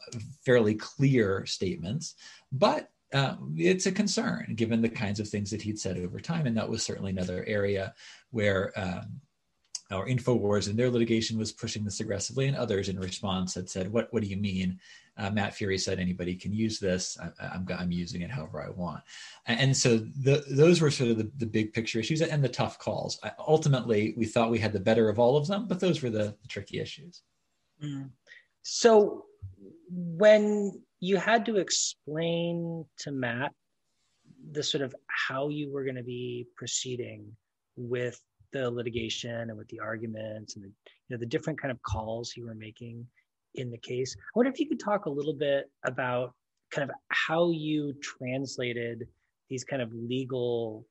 [0.44, 2.14] fairly clear statements.
[2.52, 6.47] But uh, it's a concern given the kinds of things that he'd said over time.
[6.47, 7.94] And that was certainly another area
[8.31, 9.21] where um,
[9.90, 13.90] our InfoWars and their litigation was pushing this aggressively, and others in response had said,
[13.90, 14.79] "What what do you mean?"
[15.16, 17.16] Uh, Matt Furie said, "Anybody can use this.
[17.40, 19.03] I, am using it however I want."
[19.47, 22.79] And so the, those were sort of the, the big picture issues and the tough
[22.79, 23.18] calls.
[23.38, 26.37] Ultimately, we thought we had the better of all of them, but those were the,
[26.42, 27.23] the tricky issues.
[27.83, 28.11] Mm.
[28.62, 29.25] So
[29.88, 33.52] when you had to explain to Matt
[34.52, 37.26] the sort of how you were going to be proceeding
[37.76, 38.20] with
[38.52, 42.34] the litigation and with the arguments and the, you know the different kind of calls
[42.37, 43.06] you were making
[43.54, 44.14] in the case.
[44.18, 46.34] I wonder if you could talk a little bit about
[46.70, 49.06] kind of how you translated
[49.48, 50.87] these kind of legal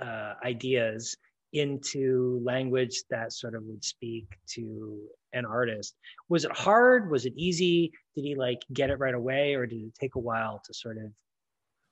[0.00, 1.16] uh, ideas
[1.56, 4.98] into language that sort of would speak to
[5.32, 5.94] an artist.
[6.28, 7.10] Was it hard?
[7.10, 7.92] Was it easy?
[8.14, 10.98] Did he like get it right away, or did it take a while to sort
[10.98, 11.12] of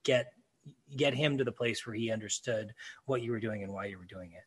[0.04, 0.26] get
[0.96, 2.72] get him to the place where he understood
[3.06, 4.44] what you were doing and why you were doing it?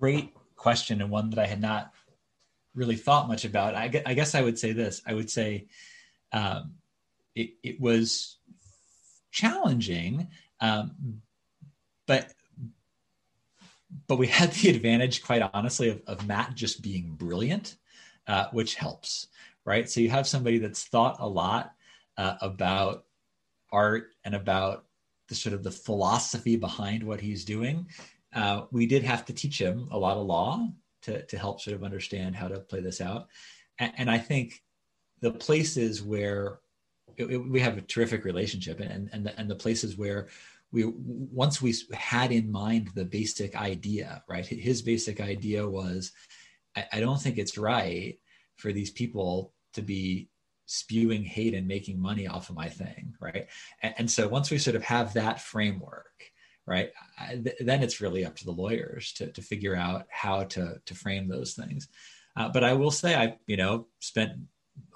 [0.00, 1.92] great question and one that I had not
[2.74, 3.74] really thought much about.
[3.74, 5.02] I, I guess I would say this.
[5.06, 5.66] I would say
[6.32, 6.74] um,
[7.34, 8.38] it, it, was
[9.30, 10.28] challenging,
[10.60, 11.20] um,
[12.06, 12.32] but
[14.06, 17.76] but we had the advantage, quite honestly, of, of Matt just being brilliant,
[18.26, 19.28] uh, which helps,
[19.64, 19.88] right?
[19.88, 21.72] So you have somebody that's thought a lot
[22.16, 23.04] uh, about
[23.72, 24.84] art and about
[25.28, 27.86] the sort of the philosophy behind what he's doing
[28.34, 30.68] uh, we did have to teach him a lot of law
[31.02, 33.28] to, to help sort of understand how to play this out.
[33.78, 34.62] And, and I think
[35.20, 36.60] the places where
[37.16, 40.28] it, it, we have a terrific relationship and, and, the, and the places where
[40.72, 44.46] we once we had in mind the basic idea right?
[44.46, 46.12] His basic idea was
[46.76, 48.18] I, I don't think it's right
[48.56, 50.28] for these people to be
[50.66, 53.48] spewing hate and making money off of my thing right?
[53.82, 56.06] And, and so once we sort of have that framework
[56.66, 60.44] right I, th- then it's really up to the lawyers to, to figure out how
[60.44, 61.88] to to frame those things.
[62.36, 64.32] Uh, but i will say i you know spent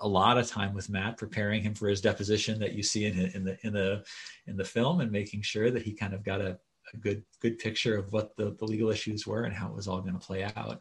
[0.01, 3.19] a lot of time with matt preparing him for his deposition that you see in,
[3.19, 4.05] in the in the
[4.47, 6.59] in the film and making sure that he kind of got a,
[6.93, 9.89] a good good picture of what the, the legal issues were and how it was
[9.89, 10.81] all going to play out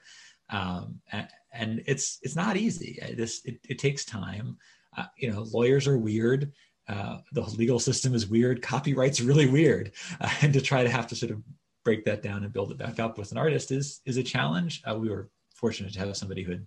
[0.49, 4.57] um, and, and, it's it's not easy just, it, it takes time
[4.97, 6.51] uh, you know, lawyers are weird.
[6.87, 8.61] Uh, the legal system is weird.
[8.61, 11.41] Copyright's really weird, uh, and to try to have to sort of
[11.85, 14.81] break that down and build it back up with an artist is is a challenge.
[14.85, 16.65] Uh, we were fortunate to have somebody who had,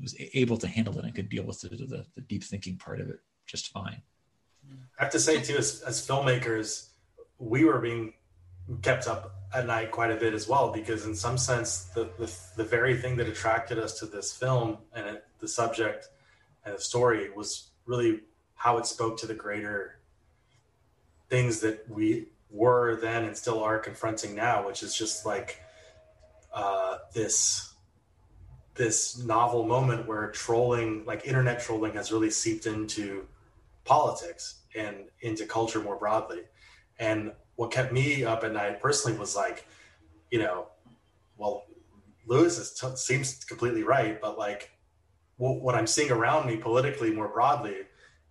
[0.00, 3.00] was able to handle it and could deal with the, the, the, deep thinking part
[3.00, 4.02] of it just fine.
[4.98, 6.88] I have to say too, as, as filmmakers,
[7.38, 8.14] we were being
[8.82, 12.32] kept up at night quite a bit as well because in some sense the, the,
[12.56, 16.08] the very thing that attracted us to this film and it, the subject
[16.64, 18.20] and the story was really
[18.54, 20.00] how it spoke to the greater
[21.28, 25.60] things that we were then and still are confronting now, which is just like
[26.52, 27.74] uh, this
[28.76, 33.26] this novel moment where trolling, like internet trolling, has really seeped into
[33.84, 36.42] politics and into culture more broadly.
[36.98, 39.66] And what kept me up at night personally was like,
[40.30, 40.66] you know,
[41.36, 41.64] well,
[42.26, 44.70] Louis is t- seems completely right, but like
[45.38, 47.76] what I'm seeing around me politically more broadly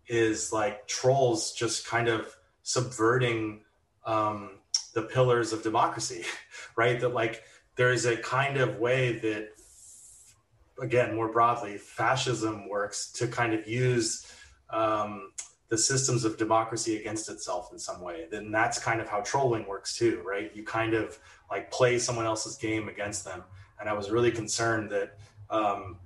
[0.08, 3.62] is like trolls just kind of subverting
[4.06, 4.52] um,
[4.94, 6.24] the pillars of democracy,
[6.76, 7.00] right?
[7.00, 7.44] That like
[7.76, 9.50] there is a kind of way that,
[10.80, 14.32] again, more broadly, fascism works to kind of use
[14.70, 15.32] um,
[15.70, 18.26] the systems of democracy against itself in some way.
[18.30, 20.52] Then that's kind of how trolling works too, right?
[20.56, 21.18] You kind of
[21.50, 23.44] like play someone else's game against them.
[23.80, 25.18] And I was really concerned that
[25.50, 25.98] um,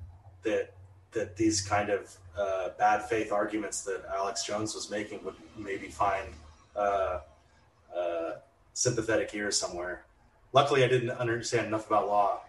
[0.44, 0.74] that
[1.12, 5.88] that these kind of uh, bad faith arguments that Alex Jones was making would maybe
[5.88, 6.28] find
[6.76, 7.20] uh,
[7.96, 8.32] uh,
[8.74, 10.06] sympathetic ears somewhere.
[10.54, 12.42] Luckily, I didn't understand enough about law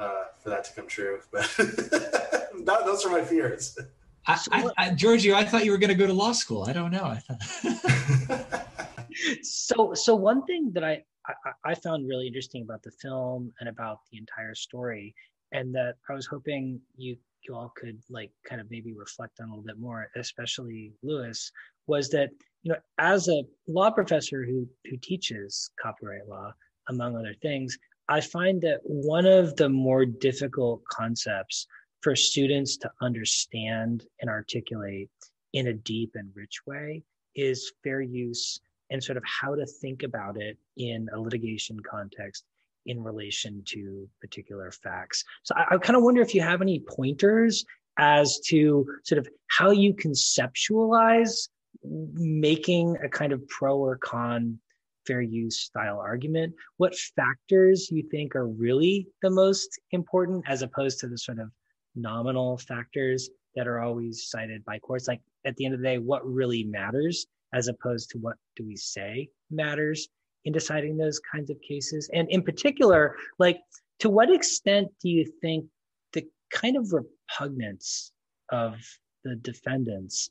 [0.00, 3.78] uh, for that to come true, but that, those are my fears.
[4.26, 6.64] I, I, I, Giorgio, I thought you were going to go to law school.
[6.66, 7.04] I don't know.
[7.04, 8.66] I thought.
[9.42, 13.68] so, so one thing that I, I I found really interesting about the film and
[13.68, 15.14] about the entire story,
[15.52, 19.48] and that I was hoping you you all could like kind of maybe reflect on
[19.48, 21.50] a little bit more, especially Louis,
[21.86, 22.30] was that
[22.62, 26.52] you know as a law professor who who teaches copyright law,
[26.88, 27.78] among other things,
[28.10, 31.68] I find that one of the more difficult concepts
[32.00, 35.08] for students to understand and articulate
[35.52, 37.04] in a deep and rich way
[37.36, 42.44] is fair use and sort of how to think about it in a litigation context
[42.86, 45.22] in relation to particular facts.
[45.44, 47.64] So I, I kind of wonder if you have any pointers
[47.96, 51.48] as to sort of how you conceptualize
[51.84, 54.58] making a kind of pro or con
[55.06, 60.98] fair use style argument what factors you think are really the most important as opposed
[60.98, 61.50] to the sort of
[61.96, 65.98] nominal factors that are always cited by courts like at the end of the day
[65.98, 70.08] what really matters as opposed to what do we say matters
[70.44, 72.08] in deciding those kinds of cases?
[72.12, 73.60] And in particular, like
[74.00, 75.66] to what extent do you think
[76.12, 78.12] the kind of repugnance
[78.50, 78.76] of
[79.24, 80.30] the defendants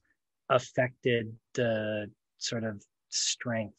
[0.50, 3.78] affected the sort of strength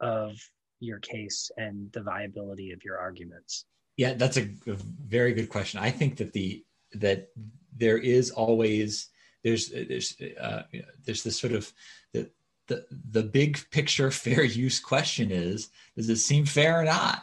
[0.00, 0.32] of
[0.80, 3.64] your case and the viability of your arguments?
[3.96, 4.76] Yeah, that's a, a
[5.06, 5.80] very good question.
[5.80, 7.28] I think that the that
[7.76, 9.08] there is always
[9.42, 10.62] there's there's uh,
[11.04, 11.72] there's this sort of
[12.12, 12.30] the
[12.66, 17.22] the the big picture fair use question is does it seem fair or not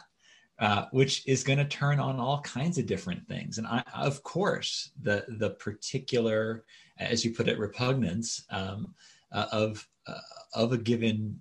[0.58, 4.22] uh, which is going to turn on all kinds of different things and I, of
[4.22, 6.64] course the the particular
[6.98, 8.94] as you put it repugnance um,
[9.32, 10.18] uh, of uh,
[10.54, 11.38] of a given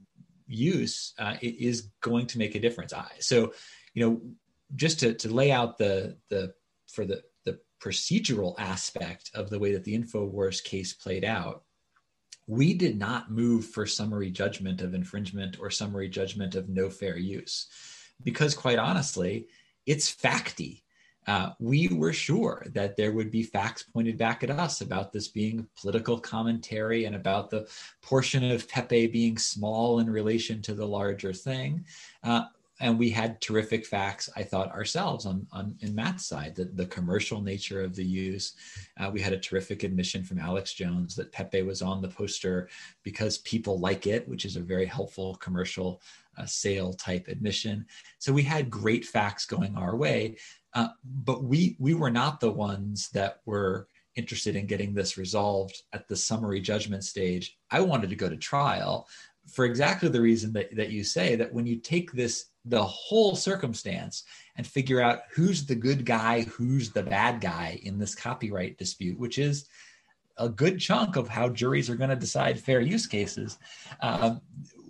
[0.54, 2.94] use uh, is going to make a difference.
[2.94, 3.54] I, so
[3.94, 4.22] you know
[4.76, 6.54] just to, to lay out the the
[6.88, 11.64] for the the procedural aspect of the way that the infowars case played out
[12.48, 17.18] we did not move for summary judgment of infringement or summary judgment of no fair
[17.18, 17.68] use
[18.24, 19.48] because quite honestly
[19.86, 20.83] it's facty
[21.28, 25.28] uh, we were sure that there would be facts pointed back at us about this
[25.28, 27.68] being political commentary and about the
[28.02, 31.86] portion of Pepe being small in relation to the larger thing.
[32.24, 32.44] Uh,
[32.80, 36.88] and we had terrific facts i thought ourselves on, on in matt's side the, the
[36.88, 38.54] commercial nature of the use.
[39.00, 42.68] Uh, we had a terrific admission from alex jones that pepe was on the poster
[43.04, 46.02] because people like it which is a very helpful commercial
[46.38, 47.86] uh, sale type admission.
[48.18, 50.38] So we had great facts going our way
[50.76, 55.82] uh, but we we were not the ones that were interested in getting this resolved
[55.94, 57.58] at the summary judgment stage.
[57.72, 59.08] I wanted to go to trial
[59.52, 63.36] for exactly the reason that, that you say that when you take this the whole
[63.36, 64.24] circumstance
[64.56, 69.20] and figure out who's the good guy who's the bad guy in this copyright dispute
[69.20, 69.68] which is
[70.38, 73.58] a good chunk of how juries are going to decide fair use cases
[74.02, 74.40] um,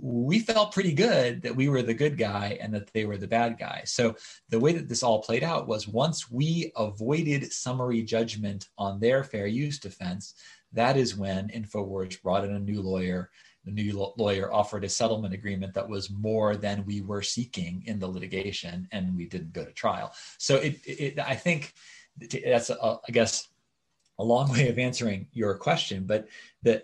[0.06, 3.28] we felt pretty good that we were the good guy and that they were the
[3.28, 4.14] bad guy so
[4.50, 9.24] the way that this all played out was once we avoided summary judgment on their
[9.24, 10.34] fair use defense
[10.74, 13.30] that is when infowars brought in a new lawyer
[13.66, 17.98] the new lawyer offered a settlement agreement that was more than we were seeking in
[17.98, 20.14] the litigation, and we didn't go to trial.
[20.38, 21.74] So it, it I think
[22.44, 23.48] that's, a, I guess,
[24.20, 26.28] a long way of answering your question, but
[26.62, 26.84] the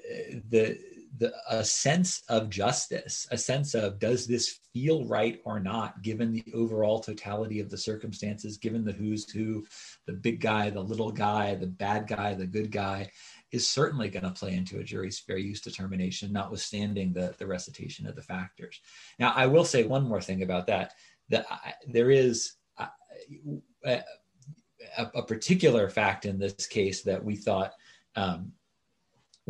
[0.50, 0.80] the
[1.18, 6.32] the a sense of justice, a sense of does this feel right or not, given
[6.32, 9.66] the overall totality of the circumstances, given the who's who,
[10.06, 13.10] the big guy, the little guy, the bad guy, the good guy
[13.52, 18.06] is certainly going to play into a jury's fair use determination, notwithstanding the, the recitation
[18.06, 18.80] of the factors.
[19.18, 20.94] Now, I will say one more thing about that,
[21.30, 22.88] that I, there is a,
[23.86, 24.02] a,
[24.98, 27.74] a, particular fact in this case that we thought
[28.16, 28.54] um,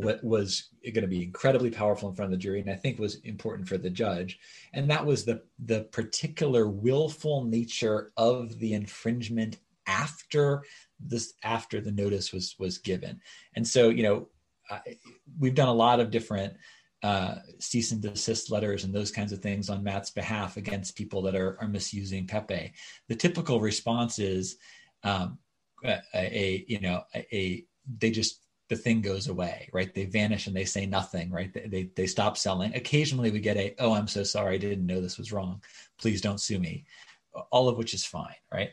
[0.03, 2.99] what was going to be incredibly powerful in front of the jury and i think
[2.99, 4.39] was important for the judge
[4.73, 10.63] and that was the the particular willful nature of the infringement after
[10.99, 13.19] this after the notice was was given
[13.55, 14.27] and so you know
[14.69, 14.81] I,
[15.39, 16.53] we've done a lot of different
[17.01, 21.21] uh, cease and desist letters and those kinds of things on Matt's behalf against people
[21.21, 22.73] that are, are misusing Pepe.
[23.07, 24.57] The typical response is
[25.03, 25.39] um,
[25.83, 27.65] a, a, you know a, a,
[27.97, 29.93] they just the thing goes away, right?
[29.93, 31.51] They vanish and they say nothing, right?
[31.53, 32.73] They, they they stop selling.
[32.75, 35.61] Occasionally we get a oh I'm so sorry I didn't know this was wrong.
[35.99, 36.85] Please don't sue me.
[37.51, 38.69] All of which is fine, right?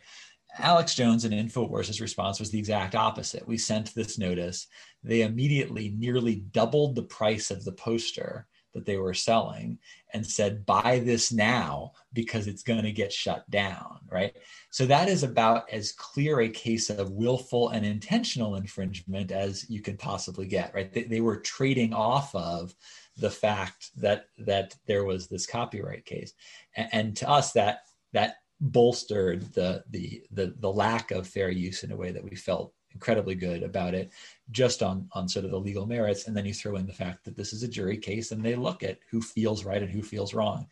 [0.59, 3.47] Alex Jones and InfoWars' response was the exact opposite.
[3.47, 4.68] We sent this notice.
[5.03, 9.78] They immediately nearly doubled the price of the poster that they were selling
[10.12, 14.36] and said, buy this now because it's going to get shut down, right?
[14.70, 19.80] So that is about as clear a case of willful and intentional infringement as you
[19.80, 20.92] can possibly get, right?
[20.92, 22.74] They, they were trading off of
[23.16, 26.34] the fact that that there was this copyright case.
[26.76, 27.80] And, and to us, that
[28.12, 32.36] that bolstered the, the the the lack of fair use in a way that we
[32.36, 34.11] felt incredibly good about it
[34.51, 36.26] just on on sort of the legal merits.
[36.26, 38.55] And then you throw in the fact that this is a jury case and they
[38.55, 40.66] look at who feels right and who feels wrong.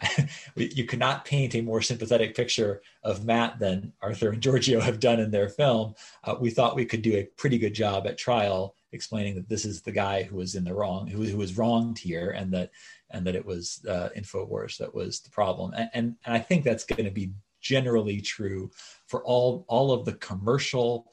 [0.56, 4.98] You could not paint a more sympathetic picture of matt than arthur and giorgio have
[4.98, 5.94] done in their film.
[6.24, 9.64] Uh, we thought we could do a pretty good job at trial explaining that this
[9.64, 12.70] is the guy who was in the wrong who, who was wronged here and that
[13.10, 15.72] and that it was uh, Infowars that was the problem.
[15.74, 18.70] And, and, and I think that's going to be generally true
[19.06, 21.06] for all all of the commercial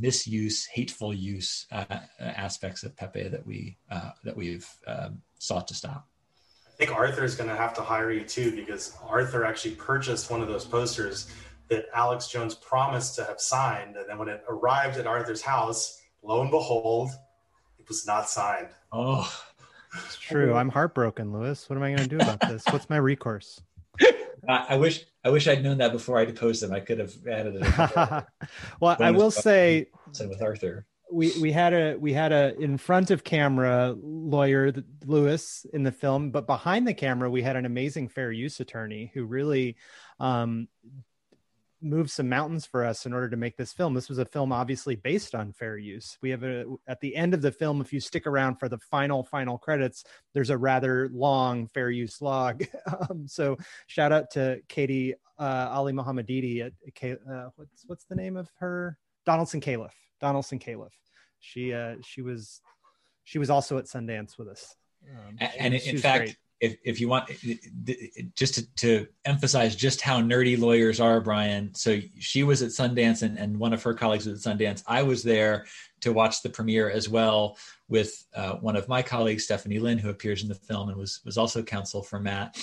[0.00, 1.84] misuse, hateful use uh,
[2.20, 6.08] aspects of Pepe that we uh, that we've um, sought to stop.
[6.66, 10.30] I think Arthur is going to have to hire you too because Arthur actually purchased
[10.30, 11.32] one of those posters
[11.68, 16.00] that Alex Jones promised to have signed, and then when it arrived at Arthur's house,
[16.22, 17.10] lo and behold,
[17.78, 18.68] it was not signed.
[18.92, 19.30] Oh,
[19.94, 20.54] it's true.
[20.54, 21.68] I'm heartbroken, Louis.
[21.68, 22.64] What am I going to do about this?
[22.70, 23.60] What's my recourse?
[24.48, 26.72] I, I, wish I wish I'd known that before I deposed him.
[26.72, 27.62] I could have added it.
[28.80, 29.86] well, I will say
[30.18, 30.86] with Arthur.
[31.10, 34.72] We we had a we had a in front of camera lawyer
[35.04, 39.10] Louis in the film, but behind the camera we had an amazing fair use attorney
[39.12, 39.76] who really
[40.18, 40.68] um,
[41.82, 43.94] moved some mountains for us in order to make this film.
[43.94, 46.16] This was a film obviously based on fair use.
[46.22, 48.78] We have a at the end of the film, if you stick around for the
[48.78, 50.04] final final credits,
[50.34, 52.64] there's a rather long fair use log.
[53.10, 56.72] um, so shout out to Katie uh, Ali Mohammedidi at
[57.30, 59.92] uh, what's what's the name of her Donaldson Callif.
[60.20, 60.92] Donaldson Callif.
[61.40, 62.60] She uh, she was
[63.24, 64.76] she was also at Sundance with us.
[65.10, 66.24] Um, and in fact.
[66.24, 67.28] Great if, if you want
[68.36, 71.74] just to, to, emphasize just how nerdy lawyers are brian.
[71.74, 74.82] So she was at sundance and, and one of her colleagues was at sundance.
[74.86, 75.66] I was there
[76.00, 77.58] to watch the premiere as well
[77.88, 81.20] with uh, one of my colleagues stephanie lynn who appears in the film and was
[81.24, 82.56] was also counsel for matt.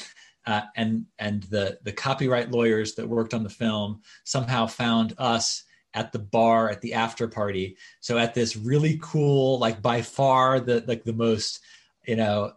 [0.46, 5.64] Uh, and and the the copyright lawyers that worked on the film somehow found us
[5.94, 7.76] at the bar at the after party.
[8.00, 11.60] So at this really cool like by far the like the most
[12.08, 12.54] you know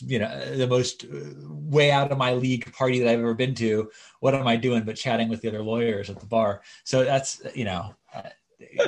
[0.00, 3.54] you know the most uh, way out of my league party that I've ever been
[3.56, 3.90] to.
[4.20, 6.62] What am I doing but chatting with the other lawyers at the bar?
[6.84, 7.94] So that's you know.
[8.14, 8.22] Uh,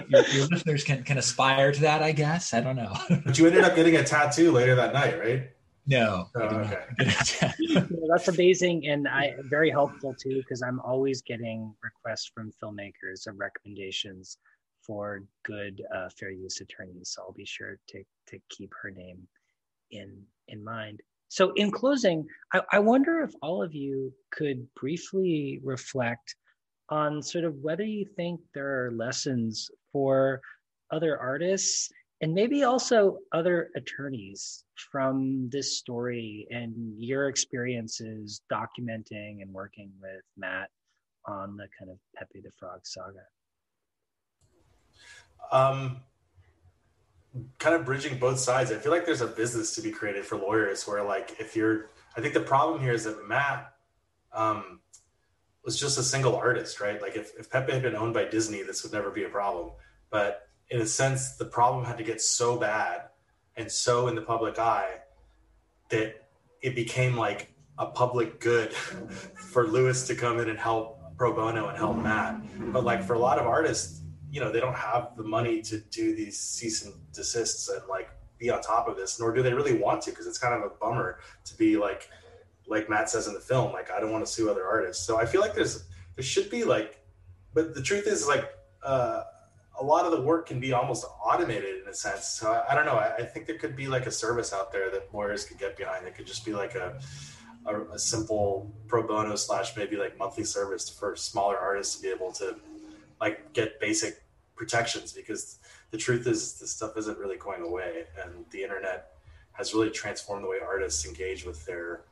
[0.08, 2.52] your, your, listeners can can aspire to that, I guess.
[2.52, 2.92] I don't know.
[3.24, 5.50] but you ended up getting a tattoo later that night, right?
[5.86, 6.28] No.
[6.34, 6.84] Oh, okay.
[8.08, 13.38] that's amazing and I very helpful too because I'm always getting requests from filmmakers of
[13.38, 14.38] recommendations
[14.82, 17.10] for good uh, fair use attorneys.
[17.14, 19.26] So I'll be sure to to keep her name
[19.90, 21.00] in in mind.
[21.28, 26.34] So in closing, I, I wonder if all of you could briefly reflect
[26.88, 30.40] on sort of whether you think there are lessons for
[30.90, 31.88] other artists
[32.20, 40.22] and maybe also other attorneys from this story and your experiences documenting and working with
[40.36, 40.68] Matt
[41.26, 43.20] on the kind of Pepe the Frog saga.
[45.52, 46.00] Um,
[47.58, 48.72] kind of bridging both sides.
[48.72, 51.90] I feel like there's a business to be created for lawyers where, like, if you're,
[52.16, 53.72] I think the problem here is that Matt
[54.32, 54.80] um,
[55.64, 57.00] was just a single artist, right?
[57.00, 59.72] Like, if, if Pepe had been owned by Disney, this would never be a problem.
[60.10, 63.10] But in a sense, the problem had to get so bad
[63.56, 65.00] and so in the public eye
[65.90, 66.28] that
[66.62, 68.72] it became like a public good
[69.52, 72.40] for Louis to come in and help pro bono and help Matt.
[72.72, 75.78] But like for a lot of artists, you know, they don't have the money to
[75.78, 79.52] do these cease and desists and like be on top of this, nor do they
[79.52, 82.08] really want to because it's kind of a bummer to be like,
[82.68, 85.04] like Matt says in the film, like I don't want to sue other artists.
[85.04, 85.84] So I feel like there's
[86.16, 87.04] there should be like,
[87.54, 88.44] but the truth is like.
[88.82, 89.24] uh
[89.80, 92.26] a lot of the work can be almost automated in a sense.
[92.26, 92.96] So I, I don't know.
[92.96, 95.76] I, I, think there could be like a service out there that lawyers could get
[95.76, 96.06] behind.
[96.06, 97.00] It could just be like a,
[97.64, 102.08] a, a simple pro bono slash maybe like monthly service for smaller artists to be
[102.08, 102.56] able to
[103.20, 104.22] like get basic
[104.56, 105.58] protections because
[105.90, 109.12] the truth is this stuff isn't really going away and the internet
[109.52, 112.02] has really transformed the way artists engage with their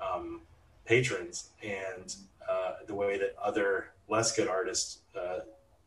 [0.00, 0.42] um,
[0.84, 2.16] patrons and
[2.48, 5.40] uh, the way that other less good artists uh,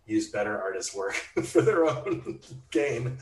[0.06, 1.14] use better artists' work
[1.44, 2.40] for their own
[2.72, 3.18] gain.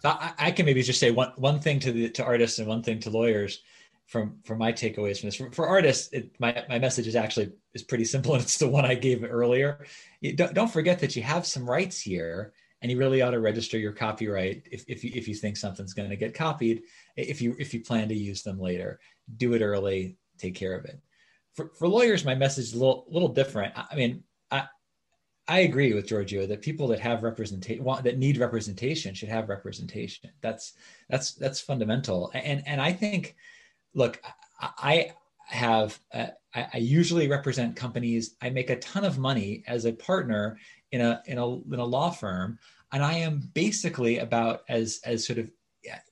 [0.00, 2.68] So I, I, can maybe just say one one thing to the to artists and
[2.68, 3.60] one thing to lawyers
[4.06, 5.36] from from my takeaways from this.
[5.36, 8.68] For, for artists, it, my my message is actually is pretty simple, and it's the
[8.68, 9.84] one I gave earlier.
[10.20, 13.40] You don't, don't forget that you have some rights here, and you really ought to
[13.40, 16.82] register your copyright if if you, if you think something's going to get copied.
[17.16, 19.00] If you if you plan to use them later,
[19.36, 20.16] do it early.
[20.38, 21.00] Take care of it.
[21.54, 23.72] For, for lawyers, my message is a little little different.
[23.76, 24.22] I mean,
[25.48, 30.30] I agree with Giorgio that people that have representation that need representation should have representation.
[30.40, 30.72] That's
[31.08, 32.32] that's that's fundamental.
[32.34, 33.36] And and I think,
[33.96, 34.22] look,
[34.60, 35.10] I
[35.48, 38.36] have uh, I, usually represent companies.
[38.40, 40.58] I make a ton of money as a partner
[40.92, 42.58] in a in a in a law firm,
[42.92, 45.50] and I am basically about as as sort of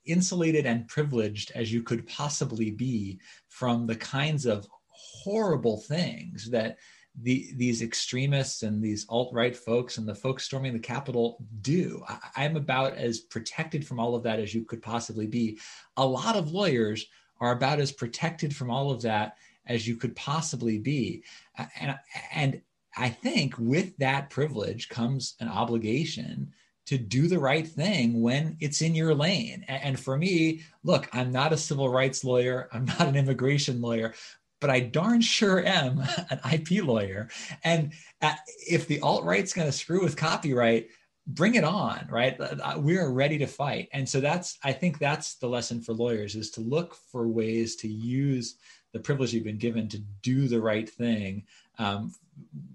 [0.06, 6.78] insulated and privileged as you could possibly be from the kinds of horrible things that
[7.22, 12.02] the, these extremists and these alt-right folks and the folks storming the Capitol do.
[12.08, 15.58] I, I'm about as protected from all of that as you could possibly be.
[15.96, 17.06] A lot of lawyers
[17.40, 21.22] are about as protected from all of that as you could possibly be.
[21.80, 21.98] And,
[22.32, 22.60] and
[22.96, 26.52] I think with that privilege comes an obligation
[26.86, 29.64] to do the right thing when it's in your lane.
[29.68, 34.14] And for me, look, I'm not a civil rights lawyer, I'm not an immigration lawyer,
[34.60, 37.28] but I darn sure am an IP lawyer.
[37.64, 38.34] And uh,
[38.68, 40.88] if the alt right's going to screw with copyright,
[41.26, 42.38] bring it on, right?
[42.78, 43.88] We are ready to fight.
[43.92, 47.76] And so that's, I think that's the lesson for lawyers is to look for ways
[47.76, 48.56] to use
[48.92, 51.44] the privilege you've been given to do the right thing
[51.78, 52.14] um,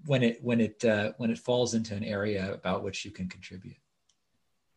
[0.04, 3.26] when it when it uh, when it falls into an area about which you can
[3.28, 3.76] contribute.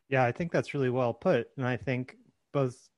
[0.07, 2.15] Yeah, I think that's really well put, and I think
[2.53, 2.89] both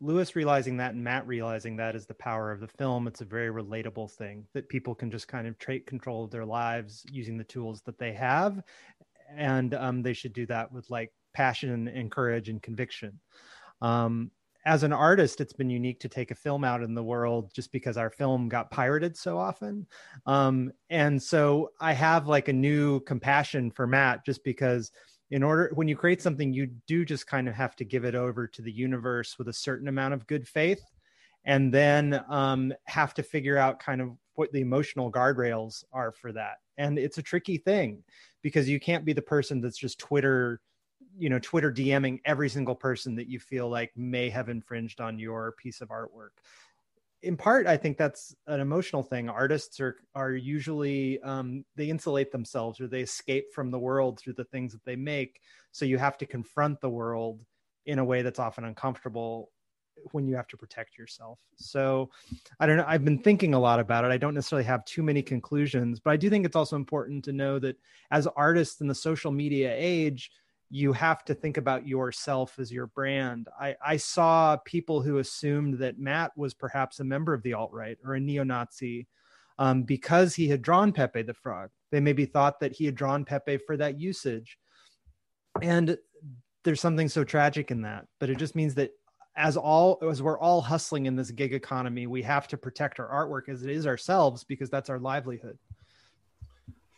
[0.00, 3.06] Louis realizing that and Matt realizing that is the power of the film.
[3.06, 6.44] It's a very relatable thing that people can just kind of take control of their
[6.44, 8.62] lives using the tools that they have.
[9.34, 13.18] And um, they should do that with like passion and courage and conviction.
[13.80, 14.30] Um,
[14.64, 17.70] as an artist, it's been unique to take a film out in the world just
[17.70, 19.86] because our film got pirated so often.
[20.26, 24.90] Um, and so I have like a new compassion for Matt just because
[25.30, 28.14] in order when you create something you do just kind of have to give it
[28.14, 30.82] over to the universe with a certain amount of good faith
[31.44, 36.32] and then um, have to figure out kind of what the emotional guardrails are for
[36.32, 36.56] that.
[36.78, 38.04] And it's a tricky thing
[38.42, 40.60] because you can't be the person that's just twitter
[41.18, 45.18] you know twitter dming every single person that you feel like may have infringed on
[45.18, 46.30] your piece of artwork.
[47.22, 49.28] In part i think that's an emotional thing.
[49.28, 54.34] Artists are are usually um, they insulate themselves or they escape from the world through
[54.34, 55.40] the things that they make.
[55.72, 57.40] So you have to confront the world
[57.86, 59.50] in a way that's often uncomfortable
[60.12, 62.10] when you have to protect yourself so
[62.60, 65.02] i don't know i've been thinking a lot about it i don't necessarily have too
[65.02, 67.76] many conclusions but i do think it's also important to know that
[68.10, 70.30] as artists in the social media age
[70.70, 73.48] you have to think about yourself as your brand.
[73.60, 77.70] I, I saw people who assumed that Matt was perhaps a member of the alt
[77.72, 79.06] right or a neo Nazi
[79.58, 81.70] um, because he had drawn Pepe the Frog.
[81.92, 84.58] They maybe thought that he had drawn Pepe for that usage.
[85.62, 85.96] and
[86.64, 88.90] there's something so tragic in that but it just means that
[89.36, 93.08] as all as we're all hustling in this gig economy we have to protect our
[93.08, 95.58] artwork as it is ourselves because that's our livelihood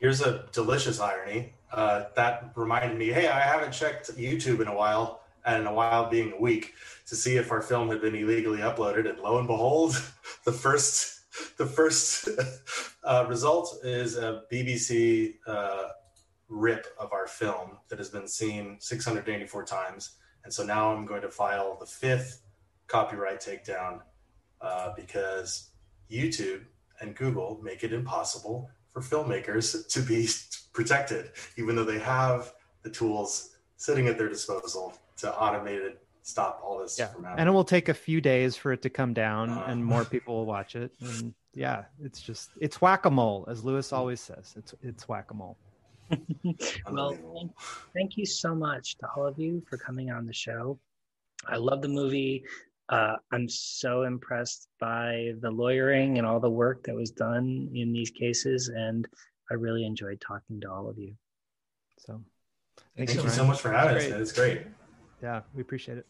[0.01, 1.55] Here's a delicious irony.
[1.73, 5.75] Uh, that reminded me, hey, I haven't checked YouTube in a while, and in a
[5.75, 6.75] while being a week,
[7.07, 9.09] to see if our film had been illegally uploaded.
[9.09, 10.01] And lo and behold,
[10.45, 11.17] the first
[11.57, 12.29] the first
[13.05, 15.89] uh, result is a BBC uh,
[16.49, 20.13] rip of our film that has been seen 684 times.
[20.49, 22.41] And so now I'm going to file the fifth
[22.87, 24.01] copyright takedown
[24.63, 25.69] uh, because
[26.11, 26.63] YouTube
[27.03, 30.27] and Google make it impossible for filmmakers to be
[30.73, 36.63] protected, even though they have the tools sitting at their disposal to automate it, stop
[36.65, 37.41] all this yeah from happening.
[37.41, 39.65] and it will take a few days for it to come down Uh.
[39.69, 44.21] and more people will watch it and yeah it's just it's whack-a-mole as louis always
[44.21, 45.57] says it's it's whack-a-mole
[46.91, 47.53] well, thank,
[47.95, 50.79] thank you so much to all of you for coming on the show.
[51.47, 52.45] I love the movie.
[52.89, 57.93] Uh, I'm so impressed by the lawyering and all the work that was done in
[57.93, 59.07] these cases, and
[59.51, 61.15] I really enjoyed talking to all of you.
[61.99, 62.23] so
[62.97, 64.05] Thank, you, you so much for having us.
[64.05, 64.63] It's great.
[65.23, 66.07] yeah we appreciate it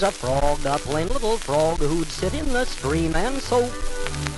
[0.00, 3.72] was a frog, a plain little frog, who'd sit in the stream and soak.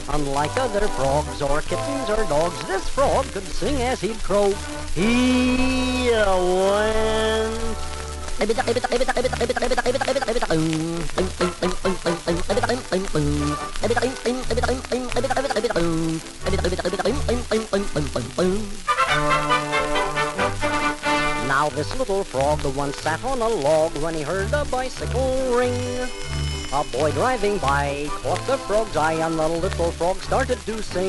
[0.08, 4.54] Unlike other frogs or kittens or dogs, this frog could sing as he'd croak.
[4.94, 7.70] He uh, went.
[21.80, 25.72] This little frog once sat on a log when he heard a bicycle ring.
[26.74, 31.08] A boy driving by caught the frog's eye and the little frog started to sing.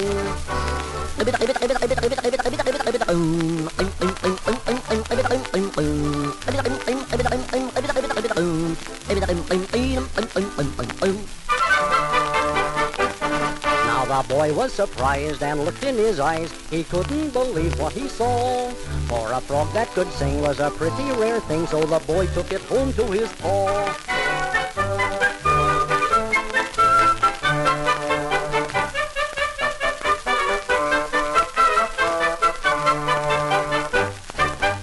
[13.91, 16.49] Now the boy was surprised and looked in his eyes.
[16.69, 18.71] He couldn't believe what he saw.
[19.11, 22.49] For a frog that could sing was a pretty rare thing, so the boy took
[22.53, 23.91] it home to his paw.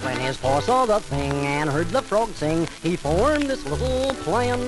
[0.03, 4.13] When his paw saw the thing and heard the frog sing, he formed this little
[4.21, 4.59] plan.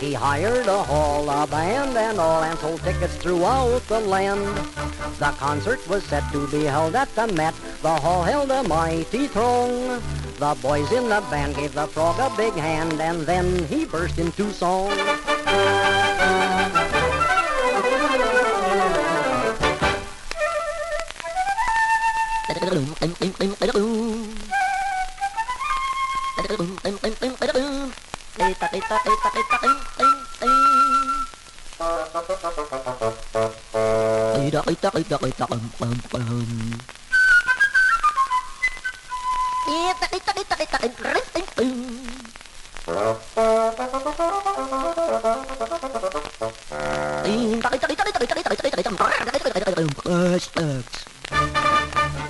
[0.00, 4.44] He hired a hall, a band and all, and sold tickets throughout the land.
[5.18, 7.54] The concert was set to be held at the Met.
[7.80, 10.02] The hall held a mighty throng.
[10.38, 14.18] The boys in the band gave the frog a big hand, and then he burst
[14.18, 14.92] into song.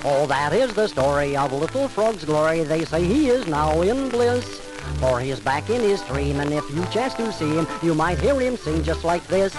[0.09, 2.63] Oh, that is the story of Little Frog's glory.
[2.63, 4.45] They say he is now in bliss.
[4.99, 8.19] For he's back in his dream, and if you chance to see him, you might
[8.19, 9.53] hear him sing just like this.